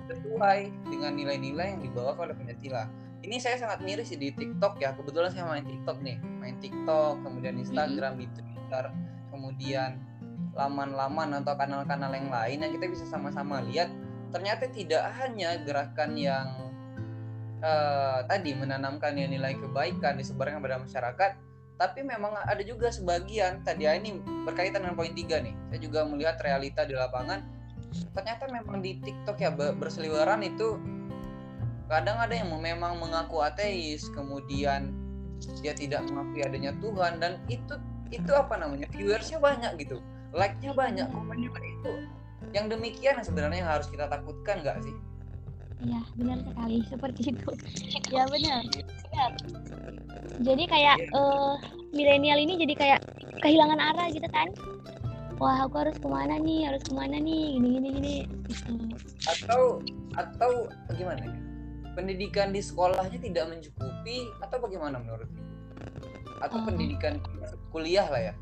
[0.08, 2.88] sesuai dengan nilai-nilai yang dibawa oleh Pancasila.
[3.30, 4.90] Ini saya sangat miris sih di TikTok ya.
[4.98, 8.26] Kebetulan saya main TikTok nih, main TikTok, kemudian Instagram, mm -hmm.
[8.26, 8.84] di Twitter,
[9.30, 9.90] kemudian
[10.54, 13.86] laman-laman atau kanal-kanal yang lain yang kita bisa sama-sama lihat
[14.34, 16.46] ternyata tidak hanya gerakan yang
[17.62, 21.30] uh, tadi menanamkan nilai kebaikan disebarkan kepada masyarakat
[21.80, 26.00] tapi memang ada juga sebagian tadi ya ini berkaitan dengan poin tiga nih saya juga
[26.04, 27.40] melihat realita di lapangan
[28.14, 30.78] ternyata memang di TikTok ya berseliweran itu
[31.90, 34.94] kadang ada yang memang mengaku ateis kemudian
[35.60, 37.74] dia tidak mengakui adanya Tuhan dan itu
[38.14, 39.98] itu apa namanya viewersnya banyak gitu
[40.34, 41.72] like-nya banyak komennya banyak.
[41.82, 41.92] Itu
[42.54, 44.94] yang demikian sebenarnya yang harus kita takutkan nggak sih?
[45.80, 47.50] Iya benar sekali seperti itu.
[48.10, 48.66] Ya benar.
[48.66, 49.30] Benar.
[50.42, 51.14] Jadi kayak yeah.
[51.14, 51.22] Iya.
[51.22, 51.54] uh,
[51.94, 53.00] milenial ini jadi kayak
[53.38, 54.50] kehilangan arah gitu kan?
[55.38, 56.66] Wah aku harus ke mana nih?
[56.66, 57.54] Harus ke mana nih?
[57.54, 58.16] Gini gini gini.
[58.50, 58.74] Gitu.
[59.30, 59.78] atau
[60.18, 60.50] atau
[60.98, 61.22] gimana?
[61.22, 61.49] ya
[61.98, 65.28] pendidikan di sekolahnya tidak mencukupi atau bagaimana menurut
[66.40, 66.64] atau uh.
[66.64, 67.20] pendidikan
[67.74, 68.34] kuliah lah ya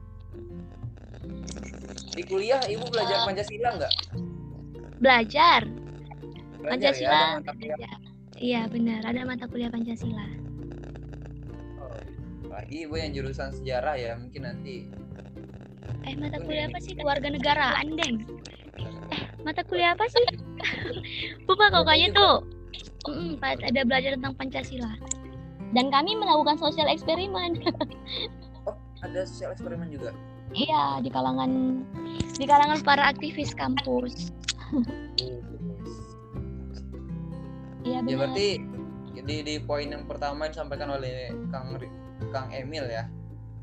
[2.19, 3.95] di kuliah ibu belajar uh, Pancasila nggak?
[4.99, 5.61] Belajar.
[6.59, 7.21] belajar Pancasila.
[7.79, 7.93] Ya,
[8.39, 10.27] Iya benar, ada mata kuliah Pancasila.
[11.79, 11.99] Oh,
[12.51, 14.91] lagi ibu yang jurusan sejarah ya, mungkin nanti.
[16.07, 16.99] Eh mata kuliah apa sih?
[16.99, 18.27] Keluarga negaraan, Deng.
[19.15, 20.23] Eh mata kuliah apa sih?
[21.47, 22.37] Lupa kok kayaknya tuh.
[23.07, 24.93] Mm, ada belajar tentang Pancasila.
[25.77, 27.63] Dan kami melakukan sosial eksperimen.
[28.69, 30.11] oh, ada sosial eksperimen juga?
[30.57, 31.85] Iya, di kalangan
[32.41, 34.33] di kalangan para aktivis kampus.
[37.89, 38.61] Iya Ya berarti
[39.25, 41.73] di di poin yang pertama disampaikan oleh Kang
[42.29, 43.09] Kang Emil ya,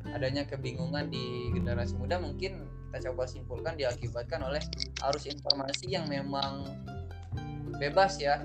[0.09, 4.63] adanya kebingungan di generasi muda mungkin kita coba simpulkan diakibatkan oleh
[5.11, 6.63] arus informasi yang memang
[7.77, 8.41] bebas ya.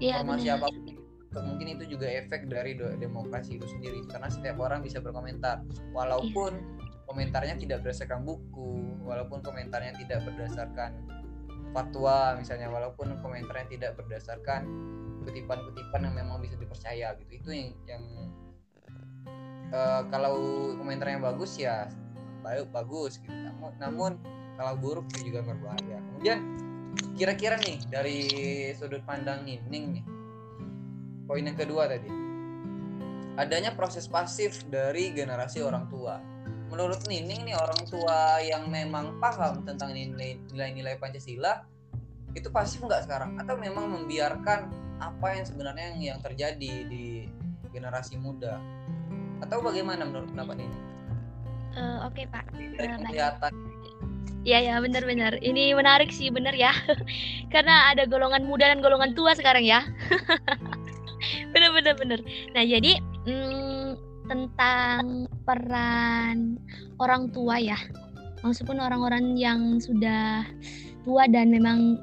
[0.00, 0.58] Iya, informasi benar.
[0.58, 4.02] apa pun mungkin itu juga efek dari demokrasi itu sendiri.
[4.10, 5.62] Karena setiap orang bisa berkomentar.
[5.94, 7.04] Walaupun iya.
[7.06, 10.90] komentarnya tidak berdasarkan buku walaupun komentarnya tidak berdasarkan
[11.70, 14.66] fatwa misalnya walaupun komentarnya tidak berdasarkan
[15.22, 17.30] kutipan-kutipan yang memang bisa dipercaya gitu.
[17.38, 18.02] Itu yang, yang
[19.70, 20.34] uh, kalau
[20.80, 21.86] komentarnya bagus ya
[22.40, 23.30] baik bagus gitu.
[23.30, 24.12] Namun, namun
[24.58, 26.00] kalau buruk itu juga berbahaya.
[26.10, 26.38] Kemudian
[27.14, 28.18] kira-kira nih dari
[28.74, 30.04] sudut pandang Nining nih
[31.28, 32.10] poin yang kedua tadi
[33.38, 36.18] adanya proses pasif dari generasi orang tua
[36.70, 41.66] menurut Nining nih orang tua yang memang paham tentang nilai-nilai Pancasila
[42.34, 44.70] itu pasif nggak sekarang atau memang membiarkan
[45.02, 47.26] apa yang sebenarnya yang, yang terjadi di
[47.74, 48.60] generasi muda
[49.40, 50.78] atau bagaimana menurut pendapat ini?
[51.74, 52.44] Uh, Oke okay, Pak.
[52.52, 53.69] Dari kelihatan.
[54.40, 55.36] Iya ya benar-benar.
[55.44, 56.72] Ini menarik sih benar ya.
[57.52, 59.84] Karena ada golongan muda dan golongan tua sekarang ya.
[61.52, 62.20] benar-benar benar.
[62.56, 62.96] Nah jadi
[63.28, 66.54] hmm, tentang peran
[67.02, 67.74] orang tua ya
[68.46, 70.46] maksudnya orang-orang yang sudah
[71.02, 71.98] tua dan memang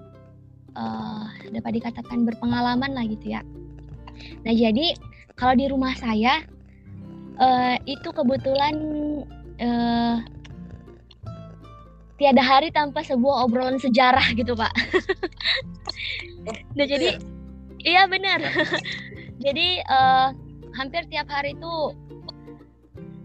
[0.75, 3.41] uh, dapat dikatakan berpengalaman lah gitu ya
[4.43, 4.91] nah jadi
[5.39, 6.43] kalau di rumah saya
[7.39, 8.75] uh, itu kebetulan
[9.63, 10.19] uh,
[12.17, 14.73] tiada hari tanpa sebuah obrolan sejarah gitu pak.
[16.73, 17.21] Nah jadi
[17.85, 18.41] iya benar.
[19.37, 20.33] Jadi uh,
[20.73, 21.93] hampir tiap hari itu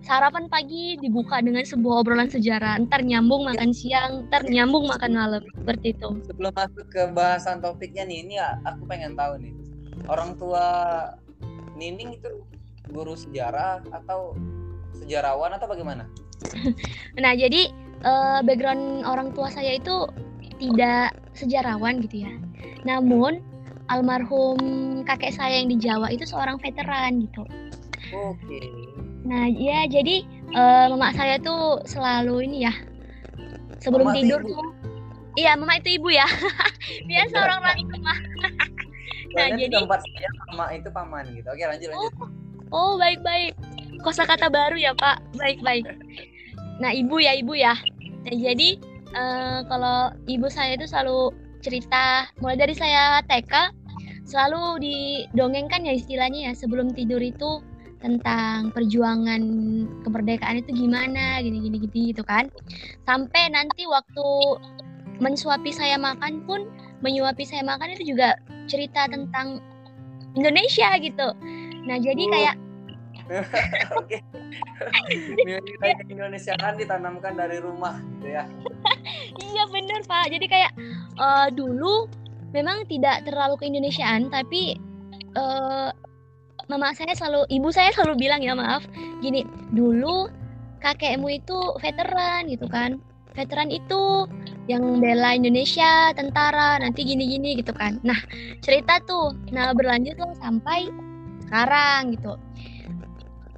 [0.04, 2.76] sarapan pagi dibuka dengan sebuah obrolan sejarah.
[2.84, 5.42] Ntar nyambung makan siang ntar nyambung makan malam.
[5.56, 6.08] Seperti itu.
[6.28, 9.56] Sebelum masuk ke bahasan topiknya nih ini ya aku pengen tahu nih.
[10.04, 10.68] Orang tua
[11.80, 12.44] Nining itu
[12.92, 14.36] guru sejarah atau
[15.00, 16.04] sejarawan atau bagaimana?
[17.22, 17.70] Nah, jadi
[18.04, 20.06] uh, background orang tua saya itu
[20.58, 22.32] tidak sejarawan gitu ya.
[22.86, 23.42] Namun
[23.90, 24.58] almarhum
[25.02, 27.42] kakek saya yang di Jawa itu seorang veteran gitu.
[28.12, 28.60] Oke.
[29.22, 32.74] Nah, ya jadi uh, mama saya tuh selalu ini ya
[33.82, 34.82] sebelum mama tidur tuh
[35.32, 36.28] Iya, mama itu ibu ya.
[37.08, 38.18] Biasa orang lagi rumah.
[39.32, 41.48] nah, jadi tempat saya mama itu paman gitu.
[41.48, 42.12] Oke, lanjut lanjut.
[42.20, 42.28] Oh,
[42.76, 43.56] oh baik-baik.
[44.04, 45.24] Kosakata baru ya, Pak.
[45.40, 45.88] Baik-baik.
[46.82, 47.78] Nah, ibu ya, ibu ya.
[48.26, 48.74] Nah, jadi
[49.14, 51.30] uh, kalau ibu saya itu selalu
[51.62, 53.70] cerita mulai dari saya TK
[54.26, 57.62] selalu didongengkan ya istilahnya ya sebelum tidur itu
[58.02, 59.42] tentang perjuangan
[60.02, 62.50] kemerdekaan itu gimana gini gini gini gitu kan
[63.06, 64.26] sampai nanti waktu
[65.22, 66.66] mensuapi saya makan pun
[67.06, 68.34] menyuapi saya makan itu juga
[68.66, 69.62] cerita tentang
[70.34, 71.30] Indonesia gitu
[71.86, 72.30] nah jadi oh.
[72.34, 72.54] kayak
[74.00, 74.18] Oke.
[75.46, 78.44] Nilai Indonesia kan ditanamkan dari rumah gitu ya.
[79.40, 80.32] iya bener Pak.
[80.32, 80.72] Jadi kayak
[81.16, 82.08] uh, dulu
[82.52, 84.76] memang tidak terlalu ke Indonesiaan tapi
[85.36, 85.90] uh,
[86.68, 88.84] mama saya selalu ibu saya selalu bilang ya maaf
[89.24, 89.42] gini
[89.74, 90.28] dulu
[90.84, 93.00] kakekmu itu veteran gitu kan
[93.32, 94.28] veteran itu
[94.68, 98.18] yang bela Indonesia tentara nanti gini-gini gitu kan nah
[98.60, 100.92] cerita tuh nah berlanjut tuh sampai
[101.48, 102.36] sekarang gitu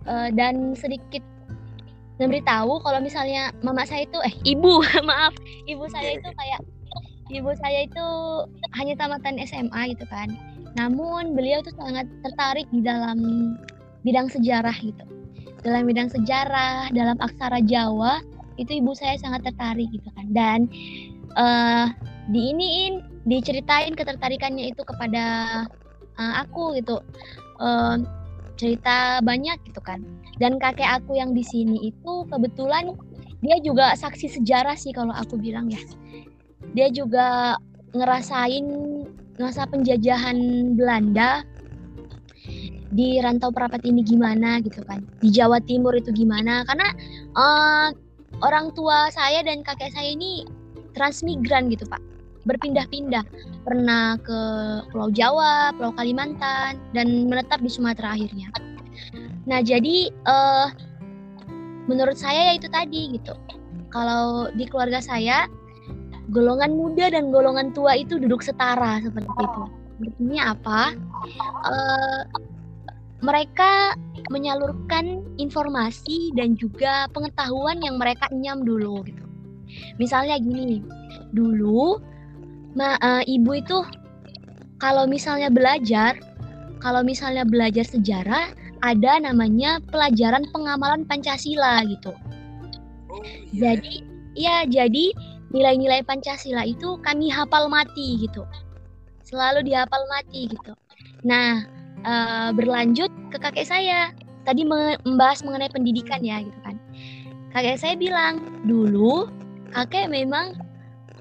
[0.08, 1.22] uh, dan sedikit
[2.22, 5.34] memberitahu kalau misalnya mama saya itu eh ibu maaf
[5.66, 6.60] ibu saya itu kayak
[7.32, 8.06] ibu saya itu
[8.76, 10.28] hanya tamatan SMA gitu kan.
[10.74, 13.18] Namun beliau itu sangat tertarik di dalam
[14.04, 15.04] bidang sejarah gitu.
[15.64, 18.20] Dalam bidang sejarah dalam aksara Jawa
[18.60, 20.26] itu ibu saya sangat tertarik gitu kan.
[20.34, 20.58] Dan
[21.38, 21.88] uh,
[22.28, 25.24] diiniin diceritain ketertarikannya itu kepada
[26.20, 27.00] uh, aku gitu.
[27.62, 28.02] Uh,
[28.54, 30.02] cerita banyak gitu kan.
[30.38, 32.94] Dan kakek aku yang di sini itu kebetulan
[33.44, 35.80] dia juga saksi sejarah sih kalau aku bilang ya.
[36.74, 37.58] Dia juga
[37.94, 38.66] ngerasain
[39.38, 40.36] masa penjajahan
[40.78, 41.42] Belanda
[42.94, 45.02] di rantau perapat ini gimana gitu kan.
[45.18, 46.62] Di Jawa Timur itu gimana.
[46.66, 46.88] Karena
[47.34, 47.88] uh,
[48.42, 50.46] orang tua saya dan kakek saya ini
[50.94, 52.13] transmigran gitu pak
[52.44, 53.24] berpindah-pindah
[53.64, 54.40] pernah ke
[54.92, 58.48] Pulau Jawa, Pulau Kalimantan dan menetap di Sumatera akhirnya.
[59.44, 60.68] Nah jadi uh,
[61.88, 63.32] menurut saya ya itu tadi gitu.
[63.92, 65.48] Kalau di keluarga saya
[66.32, 69.62] golongan muda dan golongan tua itu duduk setara seperti itu.
[70.04, 70.80] Artinya apa?
[71.64, 72.22] Uh,
[73.24, 73.96] mereka
[74.28, 79.24] menyalurkan informasi dan juga pengetahuan yang mereka nyam dulu gitu.
[79.96, 80.84] Misalnya gini,
[81.32, 81.98] dulu
[82.74, 83.78] ma, uh, ibu itu
[84.82, 86.18] kalau misalnya belajar,
[86.82, 88.52] kalau misalnya belajar sejarah
[88.84, 92.12] ada namanya pelajaran pengamalan Pancasila gitu.
[93.08, 93.22] Oh,
[93.54, 93.80] iya.
[93.80, 93.94] Jadi
[94.36, 95.14] ya jadi
[95.54, 98.44] nilai-nilai Pancasila itu kami hafal mati gitu.
[99.24, 100.76] Selalu dihafal mati gitu.
[101.24, 101.64] Nah,
[102.04, 104.12] uh, berlanjut ke kakek saya.
[104.44, 106.76] Tadi membahas mengenai pendidikan ya gitu kan.
[107.56, 109.30] Kakek saya bilang dulu
[109.72, 110.52] kakek memang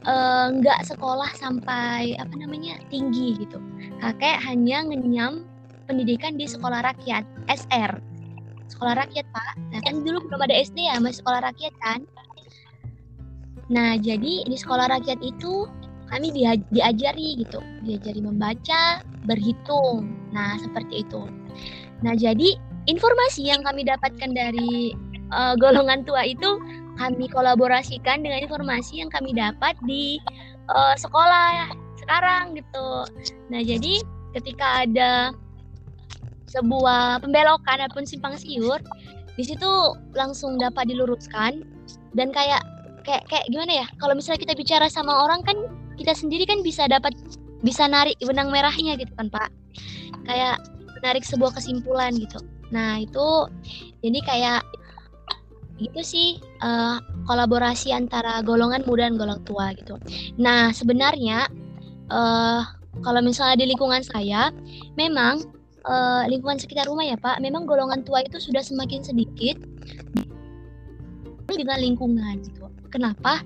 [0.03, 3.59] nggak uh, sekolah sampai apa namanya tinggi gitu.
[4.03, 5.47] Kakek hanya ngenyam
[5.87, 7.99] pendidikan di sekolah rakyat SR.
[8.67, 9.53] Sekolah rakyat pak.
[9.71, 12.03] Nah kan dulu belum ada SD ya masih sekolah rakyat kan.
[13.71, 15.71] Nah jadi di sekolah rakyat itu
[16.13, 16.29] kami
[16.69, 20.13] diajari gitu, diajari membaca, berhitung.
[20.29, 21.25] Nah, seperti itu.
[22.05, 22.53] Nah, jadi
[22.85, 24.93] informasi yang kami dapatkan dari
[25.33, 26.61] uh, golongan tua itu
[26.99, 30.21] kami kolaborasikan dengan informasi yang kami dapat di
[30.69, 32.87] uh, sekolah sekarang gitu.
[33.49, 34.03] Nah, jadi
[34.37, 35.33] ketika ada
[36.51, 38.77] sebuah pembelokan ataupun simpang siur,
[39.33, 39.69] di situ
[40.13, 41.65] langsung dapat diluruskan
[42.13, 42.61] dan kayak
[43.01, 43.87] kayak kayak gimana ya?
[43.97, 45.57] Kalau misalnya kita bicara sama orang kan
[45.97, 47.13] kita sendiri kan bisa dapat
[47.63, 49.49] bisa narik benang merahnya gitu kan Pak
[50.27, 50.59] kayak
[50.99, 53.47] menarik sebuah kesimpulan gitu nah itu
[54.03, 54.61] jadi kayak
[55.81, 56.27] itu sih
[56.61, 59.97] uh, kolaborasi antara golongan muda dan golongan tua gitu.
[60.37, 61.49] Nah sebenarnya
[62.13, 62.61] uh,
[63.01, 64.53] kalau misalnya di lingkungan saya
[64.93, 65.41] memang
[65.89, 69.57] uh, lingkungan sekitar rumah ya Pak memang golongan tua itu sudah semakin sedikit
[71.53, 72.65] dengan lingkungan gitu.
[72.89, 73.41] Kenapa?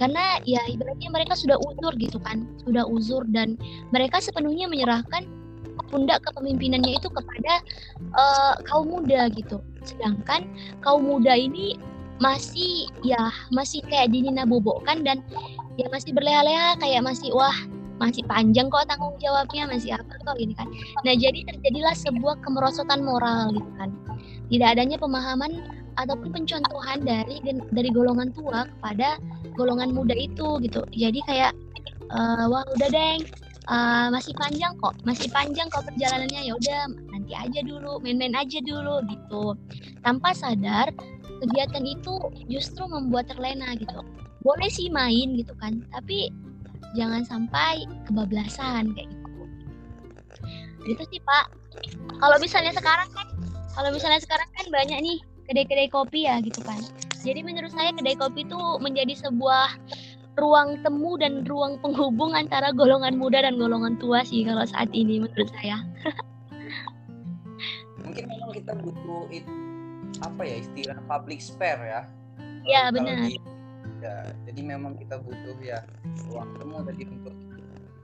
[0.00, 2.48] Karena ya ibaratnya mereka sudah uzur gitu kan.
[2.64, 3.60] Sudah uzur dan
[3.92, 5.28] mereka sepenuhnya menyerahkan
[5.90, 7.52] pundak kepemimpinannya itu kepada
[8.16, 9.60] uh, kaum muda gitu.
[9.84, 10.48] Sedangkan
[10.80, 11.76] kaum muda ini
[12.22, 15.18] masih ya masih kayak dinina bobokkan dan
[15.74, 17.54] ya masih berleha-leha kayak masih wah
[17.98, 20.70] masih panjang kok tanggung jawabnya masih apa kok ini kan.
[21.02, 23.90] Nah jadi terjadilah sebuah kemerosotan moral gitu kan.
[24.50, 29.18] Tidak adanya pemahaman ataupun pencontohan dari dari golongan tua kepada
[29.54, 30.82] golongan muda itu gitu.
[30.94, 31.52] Jadi kayak
[32.10, 33.22] uh, wah udah deng
[33.68, 34.94] uh, masih panjang kok.
[35.06, 36.42] Masih panjang kok perjalanannya.
[36.48, 36.80] Ya udah
[37.12, 39.54] nanti aja dulu main-main aja dulu gitu.
[40.02, 40.90] Tanpa sadar
[41.42, 42.14] kegiatan itu
[42.50, 44.02] justru membuat terlena gitu.
[44.42, 45.82] Boleh sih main gitu kan.
[45.94, 46.32] Tapi
[46.98, 49.42] jangan sampai kebablasan kayak gitu.
[50.86, 51.52] Gitu sih pak.
[52.18, 53.26] Kalau misalnya sekarang kan
[53.72, 56.78] kalau misalnya sekarang kan banyak nih kedai-kedai kopi ya gitu kan.
[57.22, 59.78] Jadi menurut saya kedai kopi itu menjadi sebuah
[60.40, 65.20] ruang temu dan ruang penghubung antara golongan muda dan golongan tua sih kalau saat ini
[65.20, 65.84] menurut saya.
[68.00, 69.44] Mungkin memang kita butuh it,
[70.24, 72.02] apa ya istilah public spare ya.
[72.64, 73.28] Iya benar.
[73.28, 73.36] Di,
[74.00, 74.16] ya,
[74.48, 75.84] jadi memang kita butuh ya
[76.32, 77.36] ruang temu tadi untuk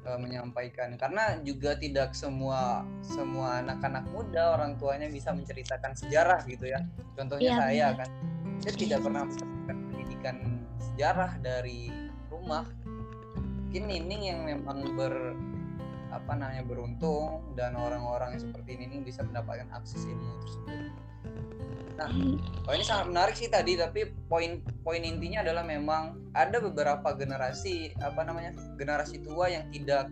[0.04, 6.68] uh, menyampaikan karena juga tidak semua semua anak-anak muda orang tuanya bisa menceritakan sejarah gitu
[6.68, 6.84] ya.
[7.16, 8.00] Contohnya ya, saya benar.
[8.04, 8.10] kan,
[8.60, 10.36] saya tidak pernah mendapatkan pendidikan
[10.78, 12.07] sejarah dari
[12.38, 12.64] rumah
[13.68, 15.36] mungkin Nining yang memang ber
[16.08, 20.80] apa namanya beruntung dan orang-orang yang seperti Nining bisa mendapatkan akses ilmu tersebut.
[21.98, 22.08] Nah,
[22.64, 27.92] oh ini sangat menarik sih tadi, tapi poin poin intinya adalah memang ada beberapa generasi
[28.00, 30.06] apa namanya generasi tua yang tidak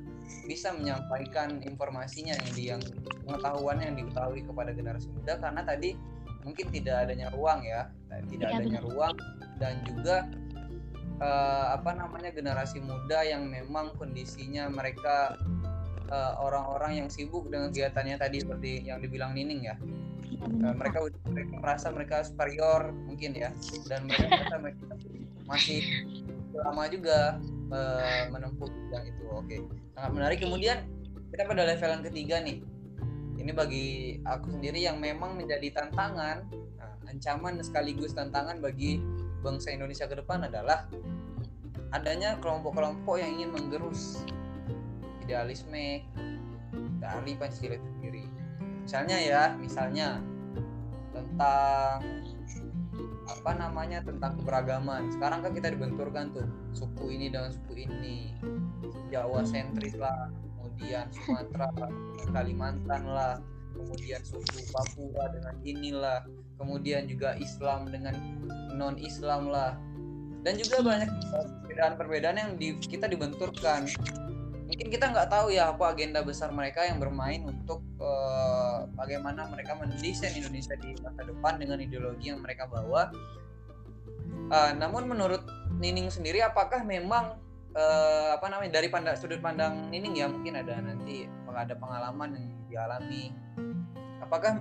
[0.51, 2.83] bisa menyampaikan informasinya yang di yang
[3.25, 5.95] pengetahuannya yang diketahui kepada generasi muda karena tadi
[6.43, 7.89] mungkin tidak adanya ruang ya,
[8.29, 8.91] tidak ya, adanya benar.
[8.91, 9.15] ruang
[9.63, 10.17] dan juga
[11.21, 15.37] uh, apa namanya generasi muda yang memang kondisinya mereka
[16.07, 19.77] eh, orang-orang uh, yang sibuk dengan kegiatannya tadi seperti yang dibilang Nining ya.
[20.37, 23.51] Uh, mereka, mereka merasa mereka superior mungkin ya
[23.91, 24.83] dan mereka merasa mereka
[25.47, 25.81] masih
[26.55, 27.39] lama juga
[27.71, 29.25] uh, menempuh bidang itu.
[29.33, 29.57] Oke,
[29.95, 30.39] sangat menarik.
[30.43, 30.87] Kemudian
[31.33, 32.59] kita pada level yang ketiga nih.
[33.37, 36.49] Ini bagi aku sendiri yang memang menjadi tantangan,
[36.81, 38.99] nah, ancaman sekaligus tantangan bagi
[39.47, 40.91] bangsa Indonesia ke depan adalah
[41.95, 44.27] adanya kelompok-kelompok yang ingin menggerus
[45.23, 46.03] idealisme
[46.99, 48.25] dari Pancasila itu sendiri.
[48.83, 50.19] Misalnya ya, misalnya
[51.15, 52.03] tentang
[53.27, 55.11] apa namanya tentang keberagaman.
[55.15, 58.35] Sekarang kan kita dibenturkan tuh suku ini dengan suku ini,
[59.11, 61.71] Jawa sentris lah, kemudian Sumatera,
[62.31, 63.39] Kalimantan lah,
[63.75, 66.23] kemudian suku Papua dengan inilah,
[66.57, 68.17] kemudian juga Islam dengan
[68.77, 69.77] non Islam lah.
[70.45, 71.11] Dan juga banyak
[71.67, 73.91] perbedaan-perbedaan yang di, kita dibenturkan.
[74.67, 79.79] Mungkin kita nggak tahu ya apa agenda besar mereka yang bermain untuk uh, bagaimana mereka
[79.79, 83.11] mendesain Indonesia di masa depan dengan ideologi yang mereka bawa.
[84.51, 85.43] Uh, namun menurut
[85.83, 87.39] Nining sendiri apakah memang
[87.75, 92.49] uh, apa namanya dari pandang sudut pandang Nining ya mungkin ada nanti ada pengalaman yang
[92.69, 93.33] dialami.
[94.21, 94.61] Apakah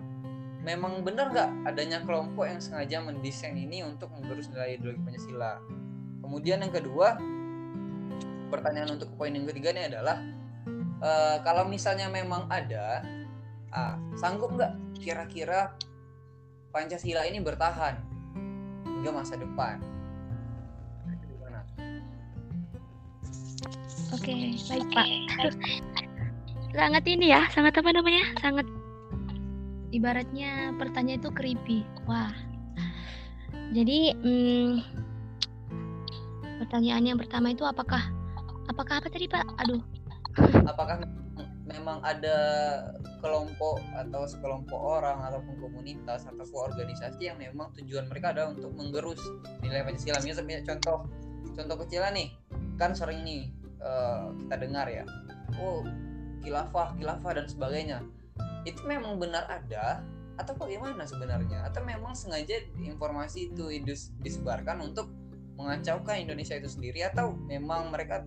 [0.65, 5.61] memang benar nggak adanya kelompok yang sengaja mendesain ini untuk menggerus nilai ideologi Pancasila.
[6.25, 7.21] Kemudian yang kedua,
[8.49, 10.17] pertanyaan untuk poin yang ketiga ini adalah
[11.05, 13.05] uh, kalau misalnya memang ada,
[13.69, 15.77] uh, sanggup nggak kira-kira
[16.73, 18.01] Pancasila ini bertahan
[18.83, 19.77] hingga masa depan?
[24.13, 24.31] Oke,
[24.69, 25.07] baik Pak.
[26.79, 28.23] sangat ini ya, sangat apa namanya?
[28.39, 28.65] Sangat
[29.91, 31.79] ibaratnya pertanyaan itu creepy.
[32.09, 32.33] Wah.
[33.73, 34.71] Jadi hmm,
[36.63, 38.01] pertanyaan yang pertama itu apakah
[38.69, 39.45] apakah apa tadi pak?
[39.65, 39.81] Aduh.
[40.65, 41.01] Apakah
[41.65, 42.37] memang ada
[43.19, 49.21] kelompok atau sekelompok orang ataupun komunitas atau organisasi yang memang tujuan mereka adalah untuk menggerus
[49.65, 50.21] nilai Pancasila?
[50.21, 51.09] Misalnya contoh
[51.55, 52.35] contoh kecil nih
[52.75, 53.47] kan sering nih
[53.79, 55.03] uh, kita dengar ya
[55.61, 55.81] oh
[56.43, 57.99] kilafah kilafah dan sebagainya
[58.65, 60.01] itu memang benar ada
[60.35, 61.63] atau bagaimana sebenarnya?
[61.69, 63.71] Atau memang sengaja informasi itu
[64.19, 65.13] disebarkan untuk
[65.55, 67.07] mengacaukan Indonesia itu sendiri?
[67.07, 68.25] Atau memang mereka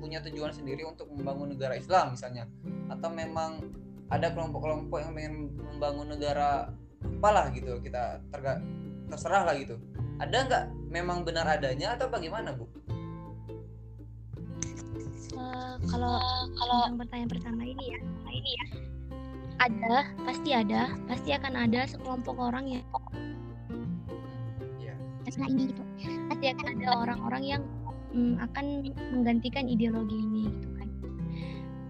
[0.00, 2.48] punya tujuan sendiri untuk membangun negara Islam misalnya?
[2.88, 3.60] Atau memang
[4.08, 6.70] ada kelompok-kelompok yang ingin membangun negara
[7.02, 8.62] apalah gitu kita terga,
[9.10, 9.76] terserah lah gitu.
[10.22, 12.64] Ada nggak memang benar adanya atau bagaimana bu?
[15.34, 18.00] Uh, kalau uh, kalau pertanyaan pertama ini ya.
[18.30, 18.66] Ini ya
[19.62, 20.90] ada pasti ada.
[21.06, 22.84] Pasti akan ada sekelompok orang yang
[24.80, 24.96] yeah.
[25.38, 25.82] nah ini gitu.
[26.30, 27.62] Pasti akan ada orang-orang yang
[28.14, 28.64] mm, akan
[29.14, 30.88] menggantikan ideologi ini gitu kan.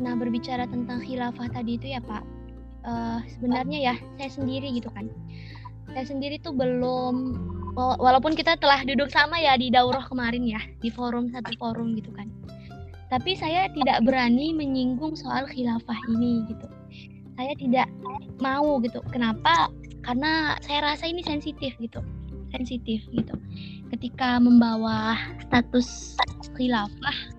[0.00, 2.24] Nah berbicara tentang khilafah tadi itu ya pak
[2.84, 5.08] uh, sebenarnya ya saya sendiri gitu kan.
[5.94, 7.38] Saya sendiri tuh belum
[7.74, 12.10] walaupun kita telah duduk sama ya di daurah kemarin ya di forum satu forum gitu
[12.14, 12.30] kan.
[13.12, 16.66] Tapi saya tidak berani menyinggung soal khilafah ini gitu
[17.34, 17.88] saya tidak
[18.38, 19.02] mau gitu.
[19.10, 19.70] Kenapa?
[20.04, 22.00] Karena saya rasa ini sensitif gitu.
[22.54, 23.34] Sensitif gitu.
[23.90, 26.14] Ketika membawa status
[26.54, 27.34] khilafah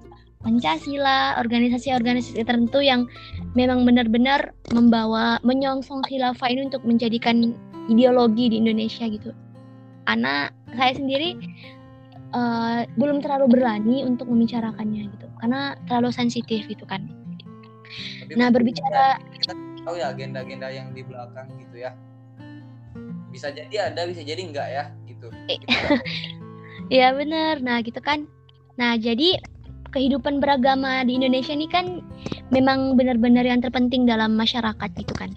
[0.46, 3.10] Pancasila, organisasi-organisasi tertentu yang
[3.58, 7.58] memang benar-benar membawa menyongsong khilafah ini untuk menjadikan
[7.90, 9.34] ideologi di Indonesia gitu.
[10.06, 11.34] Karena saya sendiri
[12.38, 17.10] uh, belum terlalu berani untuk membicarakannya gitu, karena terlalu sensitif gitu kan.
[18.22, 21.94] Tapi Nah berbicara kita tahu ya agenda-agenda yang di belakang gitu ya.
[23.30, 25.30] Bisa jadi ada, bisa jadi enggak ya gitu.
[25.48, 25.62] Eh.
[26.94, 27.66] Ya benar.
[27.66, 28.30] Nah gitu kan.
[28.78, 29.42] Nah jadi
[29.90, 32.04] kehidupan beragama di Indonesia ini kan
[32.54, 35.34] memang benar-benar yang terpenting dalam masyarakat gitu kan.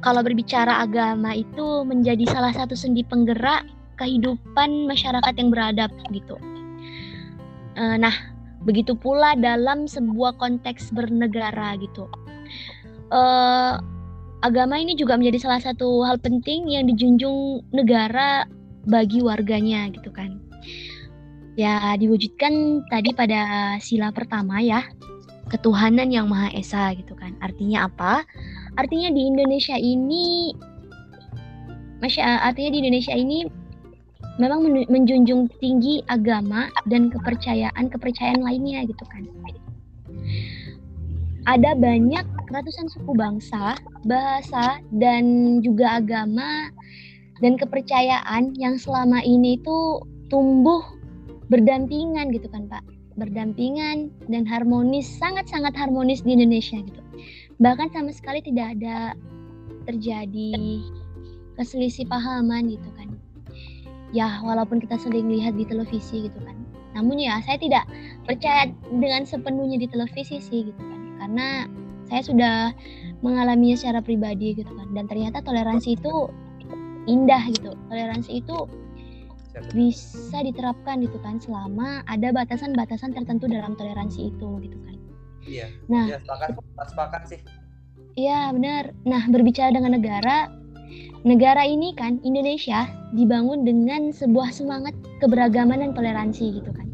[0.00, 3.68] Kalau berbicara agama itu menjadi salah satu sendi penggerak
[4.00, 6.40] kehidupan masyarakat yang beradab gitu.
[7.76, 8.14] Eh, Nah
[8.64, 12.08] begitu pula dalam sebuah konteks bernegara gitu.
[13.10, 13.74] Eh,
[14.40, 18.46] agama ini juga menjadi salah satu hal penting yang dijunjung negara
[18.86, 20.38] bagi warganya gitu kan.
[21.58, 24.86] Ya diwujudkan tadi pada sila pertama ya,
[25.50, 27.34] ketuhanan yang Maha Esa gitu kan.
[27.42, 28.22] Artinya apa?
[28.78, 30.54] Artinya di Indonesia ini
[32.00, 33.44] masya artinya di Indonesia ini
[34.40, 39.26] memang men- menjunjung tinggi agama dan kepercayaan kepercayaan lainnya gitu kan.
[41.48, 46.68] Ada banyak ratusan suku bangsa, bahasa dan juga agama
[47.40, 50.84] dan kepercayaan yang selama ini itu tumbuh
[51.48, 52.84] berdampingan gitu kan Pak.
[53.16, 57.00] Berdampingan dan harmonis sangat-sangat harmonis di Indonesia gitu.
[57.56, 59.16] Bahkan sama sekali tidak ada
[59.88, 60.84] terjadi
[61.56, 63.16] keselisih pahaman gitu kan.
[64.12, 66.56] Ya walaupun kita sering lihat di televisi gitu kan.
[66.92, 67.88] Namun ya saya tidak
[68.28, 71.68] percaya dengan sepenuhnya di televisi sih gitu kan karena
[72.08, 72.56] saya sudah
[73.20, 76.32] mengalaminya secara pribadi gitu kan dan ternyata toleransi itu
[77.06, 78.56] indah gitu toleransi itu
[79.74, 84.96] bisa diterapkan gitu kan selama ada batasan-batasan tertentu dalam toleransi itu gitu kan
[85.40, 85.72] Iya.
[85.88, 86.04] Nah.
[86.04, 86.52] Iya, sepakat,
[86.92, 87.40] sepakat sih.
[88.18, 90.50] iya benar nah berbicara dengan negara
[91.22, 94.92] negara ini kan Indonesia dibangun dengan sebuah semangat
[95.22, 96.89] keberagaman dan toleransi gitu kan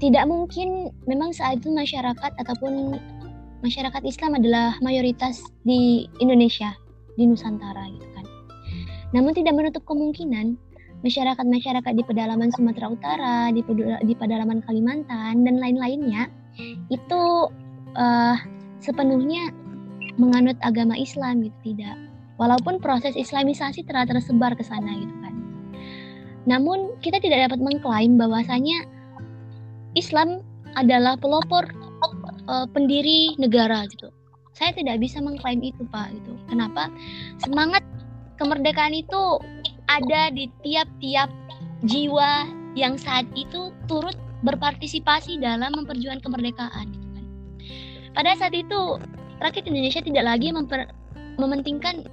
[0.00, 2.96] tidak mungkin memang saat itu masyarakat ataupun
[3.60, 6.72] masyarakat Islam adalah mayoritas di Indonesia
[7.20, 8.26] di Nusantara gitu kan
[9.12, 10.56] namun tidak menutup kemungkinan
[11.00, 13.64] masyarakat-masyarakat di pedalaman Sumatera Utara, di,
[14.04, 16.28] di pedalaman Kalimantan dan lain-lainnya
[16.92, 17.22] itu
[17.96, 18.36] eh,
[18.84, 19.52] sepenuhnya
[20.20, 21.96] menganut agama Islam gitu tidak.
[22.40, 25.34] Walaupun proses Islamisasi telah tersebar ke sana gitu kan.
[26.48, 28.88] Namun kita tidak dapat mengklaim bahwasanya
[29.98, 30.44] Islam
[30.78, 31.66] adalah pelopor
[32.50, 34.10] eh, pendiri negara gitu.
[34.54, 36.36] Saya tidak bisa mengklaim itu Pak gitu.
[36.50, 36.92] Kenapa?
[37.40, 37.80] Semangat
[38.36, 39.40] kemerdekaan itu
[39.88, 41.32] ada di tiap-tiap
[41.88, 42.46] jiwa
[42.78, 44.14] yang saat itu turut
[44.46, 46.86] berpartisipasi dalam memperjuangkan kemerdekaan.
[46.92, 47.24] gitu kan.
[48.16, 49.00] Pada saat itu
[49.40, 50.92] rakyat Indonesia tidak lagi memper-
[51.40, 52.04] mementingkan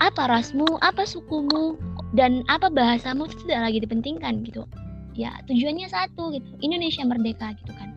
[0.00, 1.76] apa rasmu, apa sukumu,
[2.16, 4.64] dan apa bahasamu itu tidak lagi dipentingkan gitu.
[5.20, 7.92] Ya tujuannya satu gitu, Indonesia merdeka gitu kan.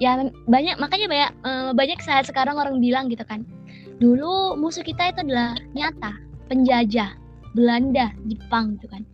[0.00, 0.16] Ya
[0.48, 3.44] banyak makanya banyak eh, banyak saat sekarang orang bilang gitu kan.
[4.00, 6.16] Dulu musuh kita itu adalah nyata,
[6.48, 7.16] penjajah,
[7.52, 9.04] Belanda, Jepang gitu kan.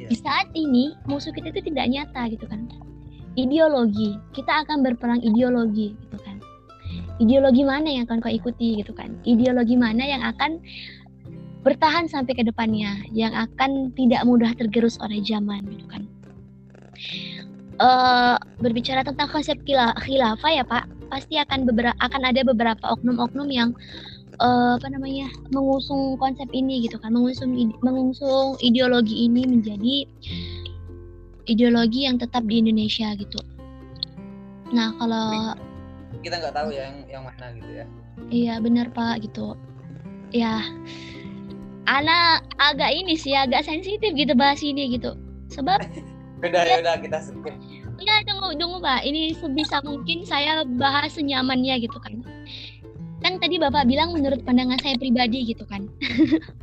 [0.00, 0.08] Iya.
[0.12, 2.68] Di saat ini musuh kita itu tidak nyata gitu kan.
[3.34, 6.38] Ideologi, kita akan berperang ideologi gitu kan.
[7.18, 9.16] Ideologi mana yang akan kau ikuti gitu kan?
[9.26, 10.62] Ideologi mana yang akan
[11.64, 16.03] bertahan sampai ke depannya, yang akan tidak mudah tergerus oleh zaman gitu kan.
[17.74, 23.50] Eh berbicara tentang konsep khila- khilafah ya Pak, pasti akan beberapa akan ada beberapa oknum-oknum
[23.50, 23.74] yang
[24.38, 30.06] eh, apa namanya mengusung konsep ini gitu kan mengusung ide- mengusung ideologi ini menjadi
[31.50, 33.42] ideologi yang tetap di Indonesia gitu.
[34.70, 35.54] Nah kalau
[36.22, 37.86] Kita nggak tahu ya yang yang mana gitu ya.
[38.30, 39.58] iya benar Pak gitu,
[40.30, 40.62] ya
[41.84, 45.18] Ana agak ini sih agak sensitif gitu bahas ini gitu.
[45.52, 45.82] Sebab
[46.42, 47.54] Udah ya udah kita skip.
[48.02, 52.20] ya tunggu tunggu Pak, ini sebisa mungkin saya bahas senyamannya gitu kan.
[53.22, 55.88] Kan tadi Bapak bilang menurut pandangan saya pribadi gitu kan.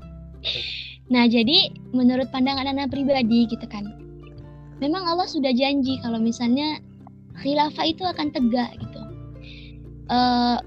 [1.14, 3.88] nah, jadi menurut pandangan Ana pribadi gitu kan.
[4.84, 6.78] Memang Allah sudah janji kalau misalnya
[7.42, 9.02] khilafah itu akan tegak gitu.
[10.12, 10.58] Eh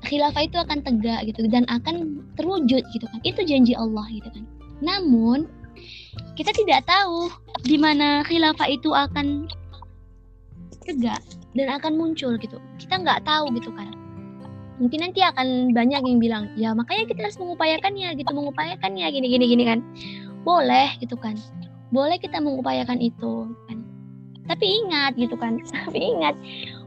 [0.00, 3.20] khilafah itu akan tegak gitu dan akan terwujud gitu kan.
[3.20, 4.44] Itu janji Allah gitu kan.
[4.80, 5.59] Namun
[6.34, 7.30] kita tidak tahu
[7.62, 9.46] di mana khilafah itu akan
[10.86, 11.14] juga
[11.54, 12.58] dan akan muncul gitu.
[12.78, 13.90] Kita nggak tahu gitu kan.
[14.80, 19.44] Mungkin nanti akan banyak yang bilang ya makanya kita harus mengupayakannya gitu mengupayakannya gini gini
[19.50, 19.78] gini kan.
[20.42, 21.36] Boleh gitu kan.
[21.92, 23.78] Boleh kita mengupayakan itu kan.
[24.48, 25.60] Tapi ingat gitu kan.
[25.86, 26.34] Tapi ingat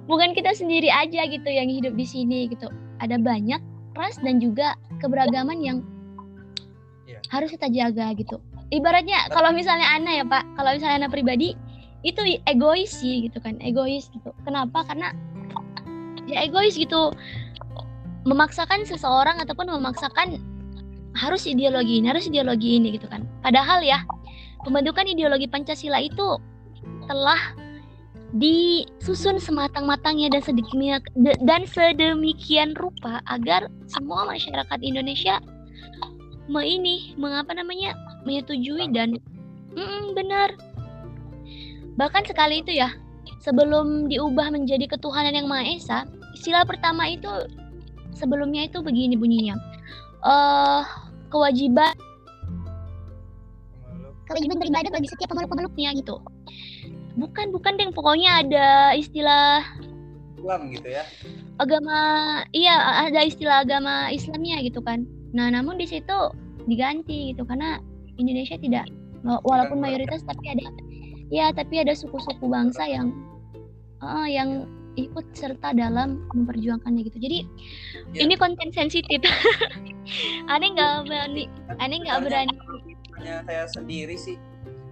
[0.10, 2.68] bukan kita sendiri aja gitu yang hidup di sini gitu.
[3.00, 3.62] Ada banyak
[3.94, 5.80] ras dan juga keberagaman yang.
[7.34, 8.38] Harus kita jaga gitu.
[8.70, 11.58] Ibaratnya kalau misalnya Ana ya Pak kalau misalnya Ana pribadi
[12.06, 14.30] itu egois sih gitu kan egois gitu.
[14.46, 14.86] Kenapa?
[14.86, 15.10] Karena
[16.30, 17.10] ya egois gitu.
[18.24, 20.40] Memaksakan seseorang ataupun memaksakan
[21.14, 23.26] harus ideologi ini harus ideologi ini gitu kan.
[23.42, 24.06] Padahal ya
[24.64, 26.38] pembentukan ideologi Pancasila itu
[27.10, 27.40] telah
[28.34, 31.02] disusun sematang-matangnya dan sedemikian
[31.46, 35.38] dan sedemikian rupa agar semua masyarakat Indonesia
[36.52, 37.96] me ini mengapa namanya
[38.28, 39.20] menyetujui dan
[39.74, 40.54] Mm, benar.
[41.98, 42.94] Bahkan sekali itu ya
[43.42, 46.00] sebelum diubah menjadi ketuhanan yang maha esa
[46.38, 47.30] istilah pertama itu
[48.14, 49.58] sebelumnya itu begini bunyinya.
[50.24, 50.84] Eh
[51.34, 51.94] kewajiban
[54.30, 56.22] kewajiban beribadah bagi setiap pemeluk-pemeluknya gitu.
[57.18, 59.62] Bukan bukan deng pokoknya ada istilah
[60.44, 61.08] Islam gitu ya.
[61.56, 61.96] agama
[62.52, 62.76] iya
[63.08, 66.18] ada istilah agama Islamnya gitu kan nah namun di situ
[66.70, 67.82] diganti gitu karena
[68.22, 68.86] Indonesia tidak
[69.26, 70.68] walaupun mayoritas tapi ada
[71.34, 73.10] ya tapi ada suku-suku bangsa yang
[74.04, 77.18] eh, yang ikut serta dalam memperjuangkannya gitu.
[77.18, 77.40] Jadi
[78.14, 78.30] Ya.
[78.30, 79.26] ini konten sensitif.
[80.54, 81.50] Aneh nggak berani
[81.82, 82.54] aneh nggak berani?
[83.14, 84.36] hanya saya sendiri sih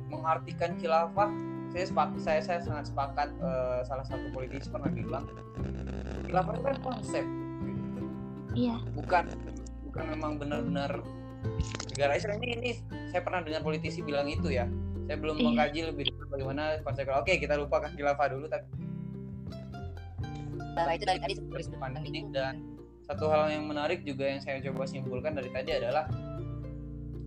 [0.08, 1.30] mengartikan khilafah
[1.74, 5.26] saya sepak saya saya sangat sepakat eh, salah satu politisi pernah bilang
[6.26, 7.26] khilafah itu kan konsep.
[8.58, 8.76] Iya.
[8.98, 9.24] Bukan
[9.92, 11.04] bukan memang benar-benar.
[11.92, 12.72] Negara Islam ini, ini
[13.12, 14.64] saya pernah dengar politisi bilang itu ya.
[15.04, 15.46] Saya belum Iya.
[15.52, 18.64] mengkaji lebih dulu bagaimana konsep oke kita lupakan khilafah dulu tapi
[20.72, 21.34] bahwa itu dari tadi
[21.76, 22.64] pandang ini dan
[23.04, 26.08] satu hal yang menarik juga yang saya coba simpulkan dari tadi adalah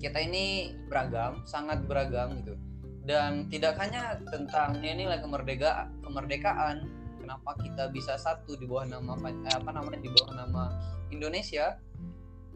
[0.00, 2.56] kita ini beragam sangat beragam gitu.
[3.04, 6.88] Dan tidak hanya tentang nilai kemerdeka kemerdekaan
[7.20, 10.72] kenapa kita bisa satu di bawah nama eh, apa namanya di bawah nama
[11.12, 11.76] Indonesia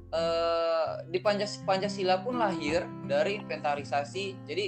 [0.09, 4.49] eh di Pancas- Pancasila pun lahir dari inventarisasi.
[4.49, 4.67] Jadi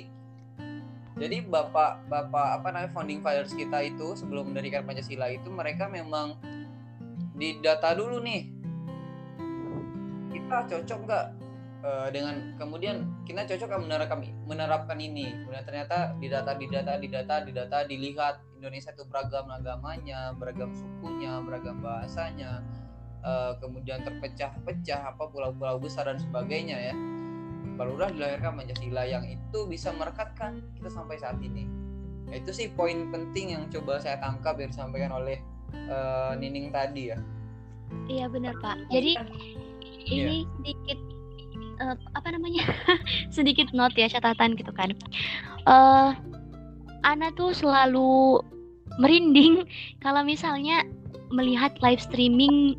[1.20, 6.40] jadi bapak bapak apa namanya founding fathers kita itu sebelum mendirikan Pancasila itu mereka memang
[7.36, 8.52] didata dulu nih
[10.32, 11.26] kita cocok nggak
[11.84, 15.44] eh, dengan kemudian kita cocok menerapkan menerapkan ini.
[15.44, 22.60] Kemudian ternyata didata didata didata didata dilihat Indonesia itu beragam agamanya beragam sukunya beragam bahasanya
[23.20, 26.94] eh, kemudian terpecah-pecah apa pulau-pulau besar dan sebagainya ya.
[27.80, 31.64] Barulah dilahirkan Pancasila yang itu bisa merekatkan kita sampai saat ini.
[32.28, 35.40] Nah, itu sih poin penting yang coba saya tangkap yang disampaikan oleh
[35.74, 37.18] eh, Nining tadi ya.
[38.06, 38.86] Iya benar Pak.
[38.92, 39.18] Jadi
[40.06, 40.98] ini sedikit
[41.80, 42.64] eh, apa namanya?
[43.36, 44.92] Sedikit note ya catatan gitu kan.
[45.66, 46.10] Eh
[47.00, 48.44] Ana tuh selalu
[49.00, 49.64] merinding
[50.04, 50.84] kalau misalnya
[51.30, 52.76] melihat live streaming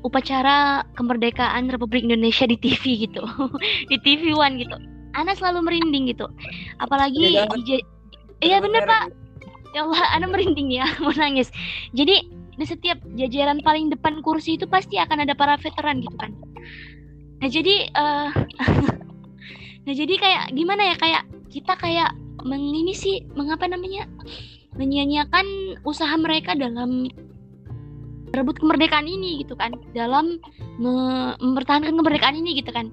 [0.00, 3.22] upacara kemerdekaan Republik Indonesia di TV gitu.
[3.90, 4.76] Di TV One gitu.
[5.12, 6.26] Ana selalu merinding gitu.
[6.78, 7.46] Apalagi Iya,
[8.40, 9.04] iya bener Pak.
[9.74, 10.86] Ya Allah Ana merinding ya.
[11.02, 11.50] Mau nangis.
[11.92, 16.32] Jadi di setiap jajaran paling depan kursi itu pasti akan ada para veteran gitu kan.
[17.40, 18.30] Nah jadi eh
[19.88, 20.96] nah jadi kayak gimana ya?
[21.00, 22.12] Kayak kita kayak
[22.44, 24.06] mengini sih mengapa namanya?
[24.76, 27.10] Menyanyiakan usaha mereka dalam
[28.30, 29.74] merebut kemerdekaan ini gitu kan.
[29.92, 30.38] Dalam
[30.78, 32.90] me- mempertahankan kemerdekaan ini gitu kan.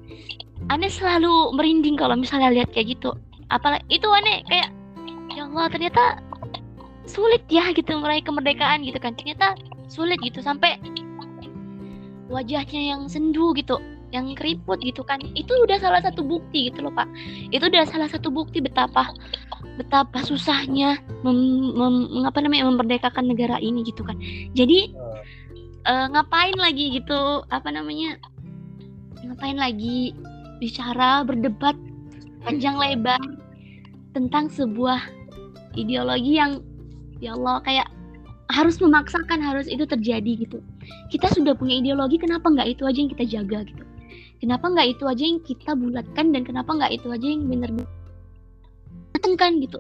[0.74, 3.14] Aneh selalu merinding kalau misalnya lihat kayak gitu.
[3.54, 4.70] Apalagi itu aneh kayak
[5.34, 6.04] ya Allah ternyata
[7.08, 9.14] sulit ya gitu meraih kemerdekaan gitu kan.
[9.16, 9.56] Ternyata
[9.88, 10.82] sulit gitu sampai
[12.28, 13.80] wajahnya yang sendu gitu
[14.16, 17.08] yang keriput gitu kan itu udah salah satu bukti gitu loh pak.
[17.52, 19.12] Itu udah salah satu bukti betapa
[19.76, 20.98] betapa susahnya
[21.28, 21.38] mem,
[21.76, 24.16] mem- mengapa namanya memerdekakan negara ini gitu kan.
[24.56, 24.96] Jadi
[25.88, 28.16] eh, ngapain lagi gitu apa namanya
[29.28, 30.16] ngapain lagi
[30.64, 31.76] bicara berdebat
[32.48, 33.20] panjang lebar
[34.16, 35.04] tentang sebuah
[35.76, 36.64] ideologi yang
[37.20, 37.88] ya Allah kayak
[38.48, 40.64] harus memaksakan harus itu terjadi gitu.
[41.12, 43.87] Kita sudah punya ideologi kenapa nggak itu aja yang kita jaga gitu
[44.40, 47.90] kenapa nggak itu aja yang kita bulatkan dan kenapa nggak itu aja yang benar-benar
[49.18, 49.80] matengkan gitu.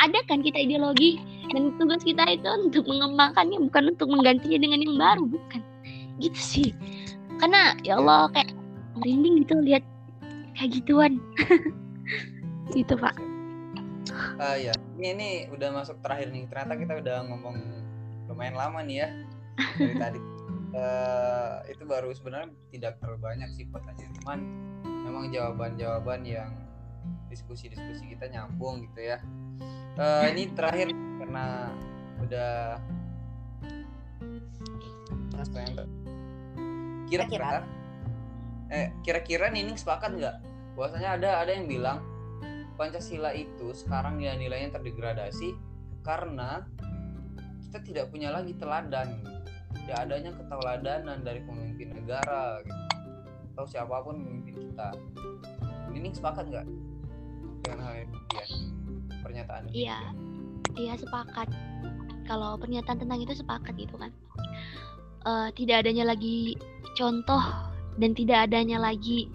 [0.00, 1.20] Ada kan kita ideologi
[1.52, 5.60] dan tugas kita itu untuk mengembangkannya bukan untuk menggantinya dengan yang baru bukan.
[6.16, 6.68] Gitu sih.
[7.36, 8.56] Karena ya Allah kayak
[8.96, 9.84] merinding gitu lihat
[10.56, 11.20] kayak gituan.
[12.70, 13.18] Gitu pak.
[14.38, 16.46] Uh, ya ini ini udah masuk terakhir nih.
[16.46, 17.56] Ternyata kita udah ngomong
[18.30, 19.08] lumayan lama nih ya
[19.74, 20.39] dari tadi
[20.74, 24.38] uh, itu baru sebenarnya tidak terlalu banyak sih pertanyaan cuman
[24.84, 26.50] memang jawaban-jawaban yang
[27.30, 29.18] diskusi-diskusi kita nyambung gitu ya.
[29.98, 31.74] Uh, ini terakhir karena
[32.20, 32.78] udah
[37.10, 37.66] kira-kira
[38.70, 40.36] eh kira-kira Nining sepakat nggak?
[40.78, 41.98] Bahwasanya ada ada yang bilang
[42.78, 45.52] Pancasila itu sekarang ya nilainya terdegradasi
[46.06, 46.64] karena
[47.66, 49.20] kita tidak punya lagi teladan
[49.90, 52.78] tidak adanya keteladanan dari pemimpin negara gitu.
[53.58, 54.94] atau siapa pun pemimpin kita.
[55.90, 56.66] Nining sepakat nggak
[57.66, 58.18] dengan hal ini?
[58.30, 58.46] Ya
[59.26, 59.98] pernyataan iya.
[60.78, 61.50] Iya sepakat.
[62.30, 64.14] Kalau pernyataan tentang itu sepakat gitu kan.
[65.26, 66.54] Uh, tidak adanya lagi
[66.94, 67.42] contoh
[67.98, 69.26] dan tidak adanya lagi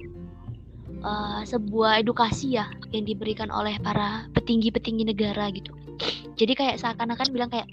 [1.03, 5.75] uh, sebuah edukasi ya yang diberikan oleh para petinggi-petinggi negara gitu.
[6.39, 7.67] Jadi kayak seakan-akan bilang kayak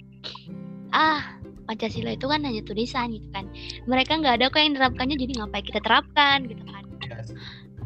[0.91, 3.45] ah Pancasila itu kan hanya tulisan gitu kan.
[3.87, 6.83] Mereka nggak ada kok yang menerapkannya jadi ngapain kita terapkan gitu kan.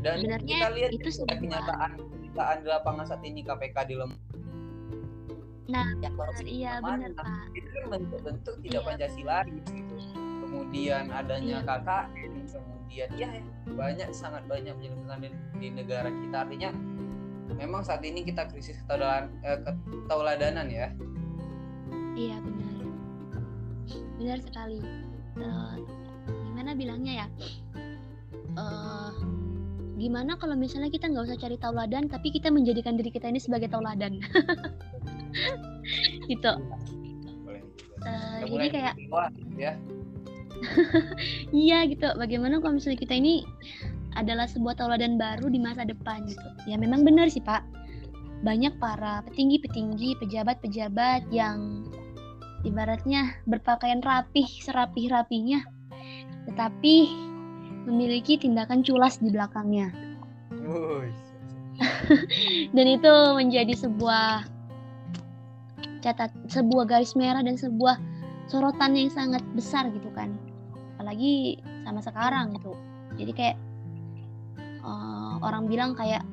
[0.01, 4.11] Dan Sebenarnya kita lihat itu sebuah kenyataan kenyataan di lapangan saat ini KPK di lem
[5.67, 6.07] Nah, ya,
[6.47, 7.27] iya benar Pak.
[7.51, 8.87] Itu kan bentuk-bentuk tidak iya.
[8.87, 9.71] Pancasila gitu.
[10.47, 11.67] Kemudian adanya iya.
[11.67, 13.29] KKN, kemudian ya
[13.75, 16.71] banyak sangat banyak penyelenggaraan di, di negara kita artinya
[17.55, 20.87] memang saat ini kita krisis ketauladan, eh, ketauladanan ya
[22.17, 22.66] iya benar
[24.17, 24.81] benar sekali.
[25.37, 25.77] Uh,
[26.27, 27.27] gimana bilangnya ya?
[28.57, 29.13] Uh,
[29.97, 33.69] gimana kalau misalnya kita nggak usah cari tauladan tapi kita menjadikan diri kita ini sebagai
[33.69, 34.17] tauladan?
[36.27, 36.51] Gitu.
[38.03, 38.95] Uh, jadi kayak
[39.55, 39.73] ya.
[41.65, 42.07] Iya gitu.
[42.17, 43.45] Bagaimana kalau misalnya kita ini
[44.17, 46.47] adalah sebuah tauladan baru di masa depan gitu?
[46.65, 47.63] Ya memang benar sih pak.
[48.41, 51.85] Banyak para petinggi-petinggi pejabat-pejabat yang
[52.65, 55.61] ibaratnya berpakaian rapih serapih-rapinya
[56.47, 57.11] tetapi
[57.87, 59.91] memiliki tindakan culas di belakangnya.
[62.75, 64.47] Dan itu menjadi sebuah
[66.01, 67.99] catat sebuah garis merah dan sebuah
[68.47, 70.35] sorotan yang sangat besar gitu kan.
[70.95, 72.73] Apalagi sama sekarang gitu.
[73.19, 73.57] Jadi kayak
[74.83, 76.23] uh, orang bilang kayak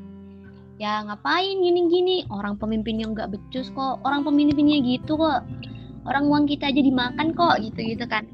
[0.79, 2.23] ya ngapain gini-gini?
[2.31, 3.99] Orang pemimpin yang nggak becus kok.
[4.07, 5.43] Orang pemimpinnya gitu kok
[6.05, 8.25] orang uang kita aja dimakan kok gitu-gitu kan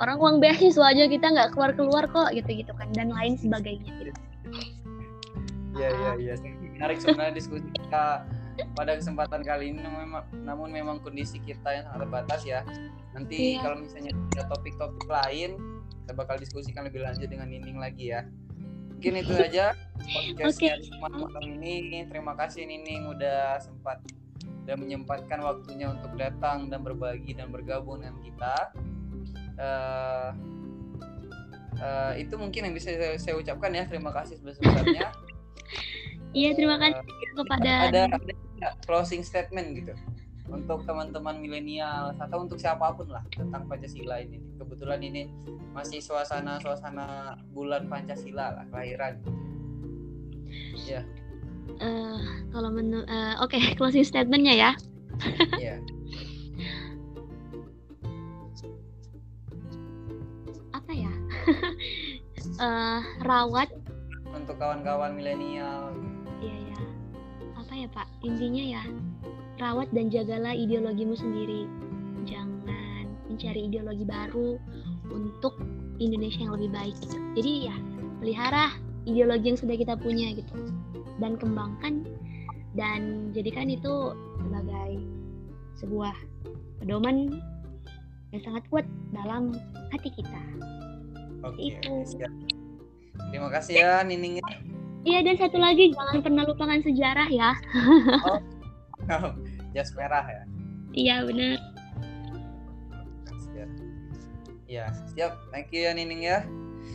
[0.00, 4.12] orang uang beasiswa aja kita nggak keluar-keluar kok gitu-gitu kan dan lain sebagainya gitu.
[5.76, 6.34] Iya iya iya
[6.76, 8.24] menarik sebenarnya diskusi kita
[8.72, 12.60] pada kesempatan kali ini memang namun memang kondisi kita yang sangat terbatas ya.
[13.12, 13.64] Nanti iya.
[13.64, 15.56] kalau misalnya ada topik-topik lain
[16.04, 18.24] kita bakal diskusikan lebih lanjut dengan Nining lagi ya.
[18.96, 19.76] Mungkin itu aja
[20.12, 21.00] podcastnya okay.
[21.00, 22.08] malam ini.
[22.08, 24.00] Terima kasih Nining udah sempat
[24.66, 28.54] dan menyempatkan waktunya untuk datang dan berbagi dan bergabung dengan kita.
[29.56, 30.30] Uh,
[31.80, 33.86] uh, itu mungkin yang bisa saya, saya ucapkan ya.
[33.86, 35.08] Terima kasih sebesar-besarnya.
[36.36, 39.96] Iya, terima kasih uh, kepada ada, ada closing statement gitu
[40.46, 44.38] untuk teman-teman milenial atau untuk siapa pun lah tentang Pancasila ini.
[44.60, 45.32] Kebetulan ini
[45.74, 49.18] masih suasana-suasana bulan Pancasila lah kelahiran.
[50.86, 51.02] Ya.
[51.76, 52.20] Uh,
[52.54, 54.70] kalau menu uh, oke okay, closing statementnya ya.
[55.56, 55.76] Iya.
[60.72, 61.12] Apa ya?
[62.60, 63.68] uh, rawat
[64.36, 65.96] untuk kawan-kawan milenial
[67.86, 68.08] ya Pak?
[68.26, 68.82] Intinya ya,
[69.62, 71.70] rawat dan jagalah ideologimu sendiri.
[72.26, 74.58] Jangan mencari ideologi baru
[75.14, 75.54] untuk
[76.02, 77.16] Indonesia yang lebih baik gitu.
[77.38, 77.76] Jadi ya,
[78.18, 78.74] pelihara
[79.06, 80.54] ideologi yang sudah kita punya gitu.
[81.16, 82.04] Dan kembangkan
[82.76, 84.90] dan jadikan itu sebagai
[85.80, 86.14] sebuah
[86.80, 87.40] pedoman
[88.32, 88.86] yang sangat kuat
[89.16, 89.56] dalam
[89.92, 90.42] hati kita.
[91.40, 91.94] Oke, itu.
[93.32, 94.44] Terima kasih ya Nining.
[95.06, 97.50] Iya dan satu lagi jangan pernah lupakan sejarah ya.
[99.22, 99.32] oh,
[99.72, 100.42] jas merah ya.
[100.92, 101.56] Iya benar.
[104.66, 105.38] Ya siap.
[105.54, 106.42] Thank you ya Nining ya.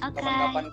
[0.04, 0.20] Okay.
[0.20, 0.66] Kapan-kapan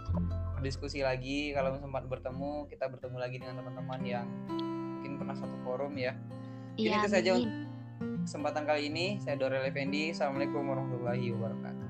[0.62, 5.94] diskusi lagi kalau sempat bertemu kita bertemu lagi dengan teman-teman yang mungkin pernah satu forum
[5.94, 6.14] ya.
[6.78, 7.52] Jadi ya, itu saja untuk
[8.26, 9.06] kesempatan kali ini.
[9.18, 10.14] Saya Dorel Effendi.
[10.14, 11.88] Assalamualaikum warahmatullahi wabarakatuh.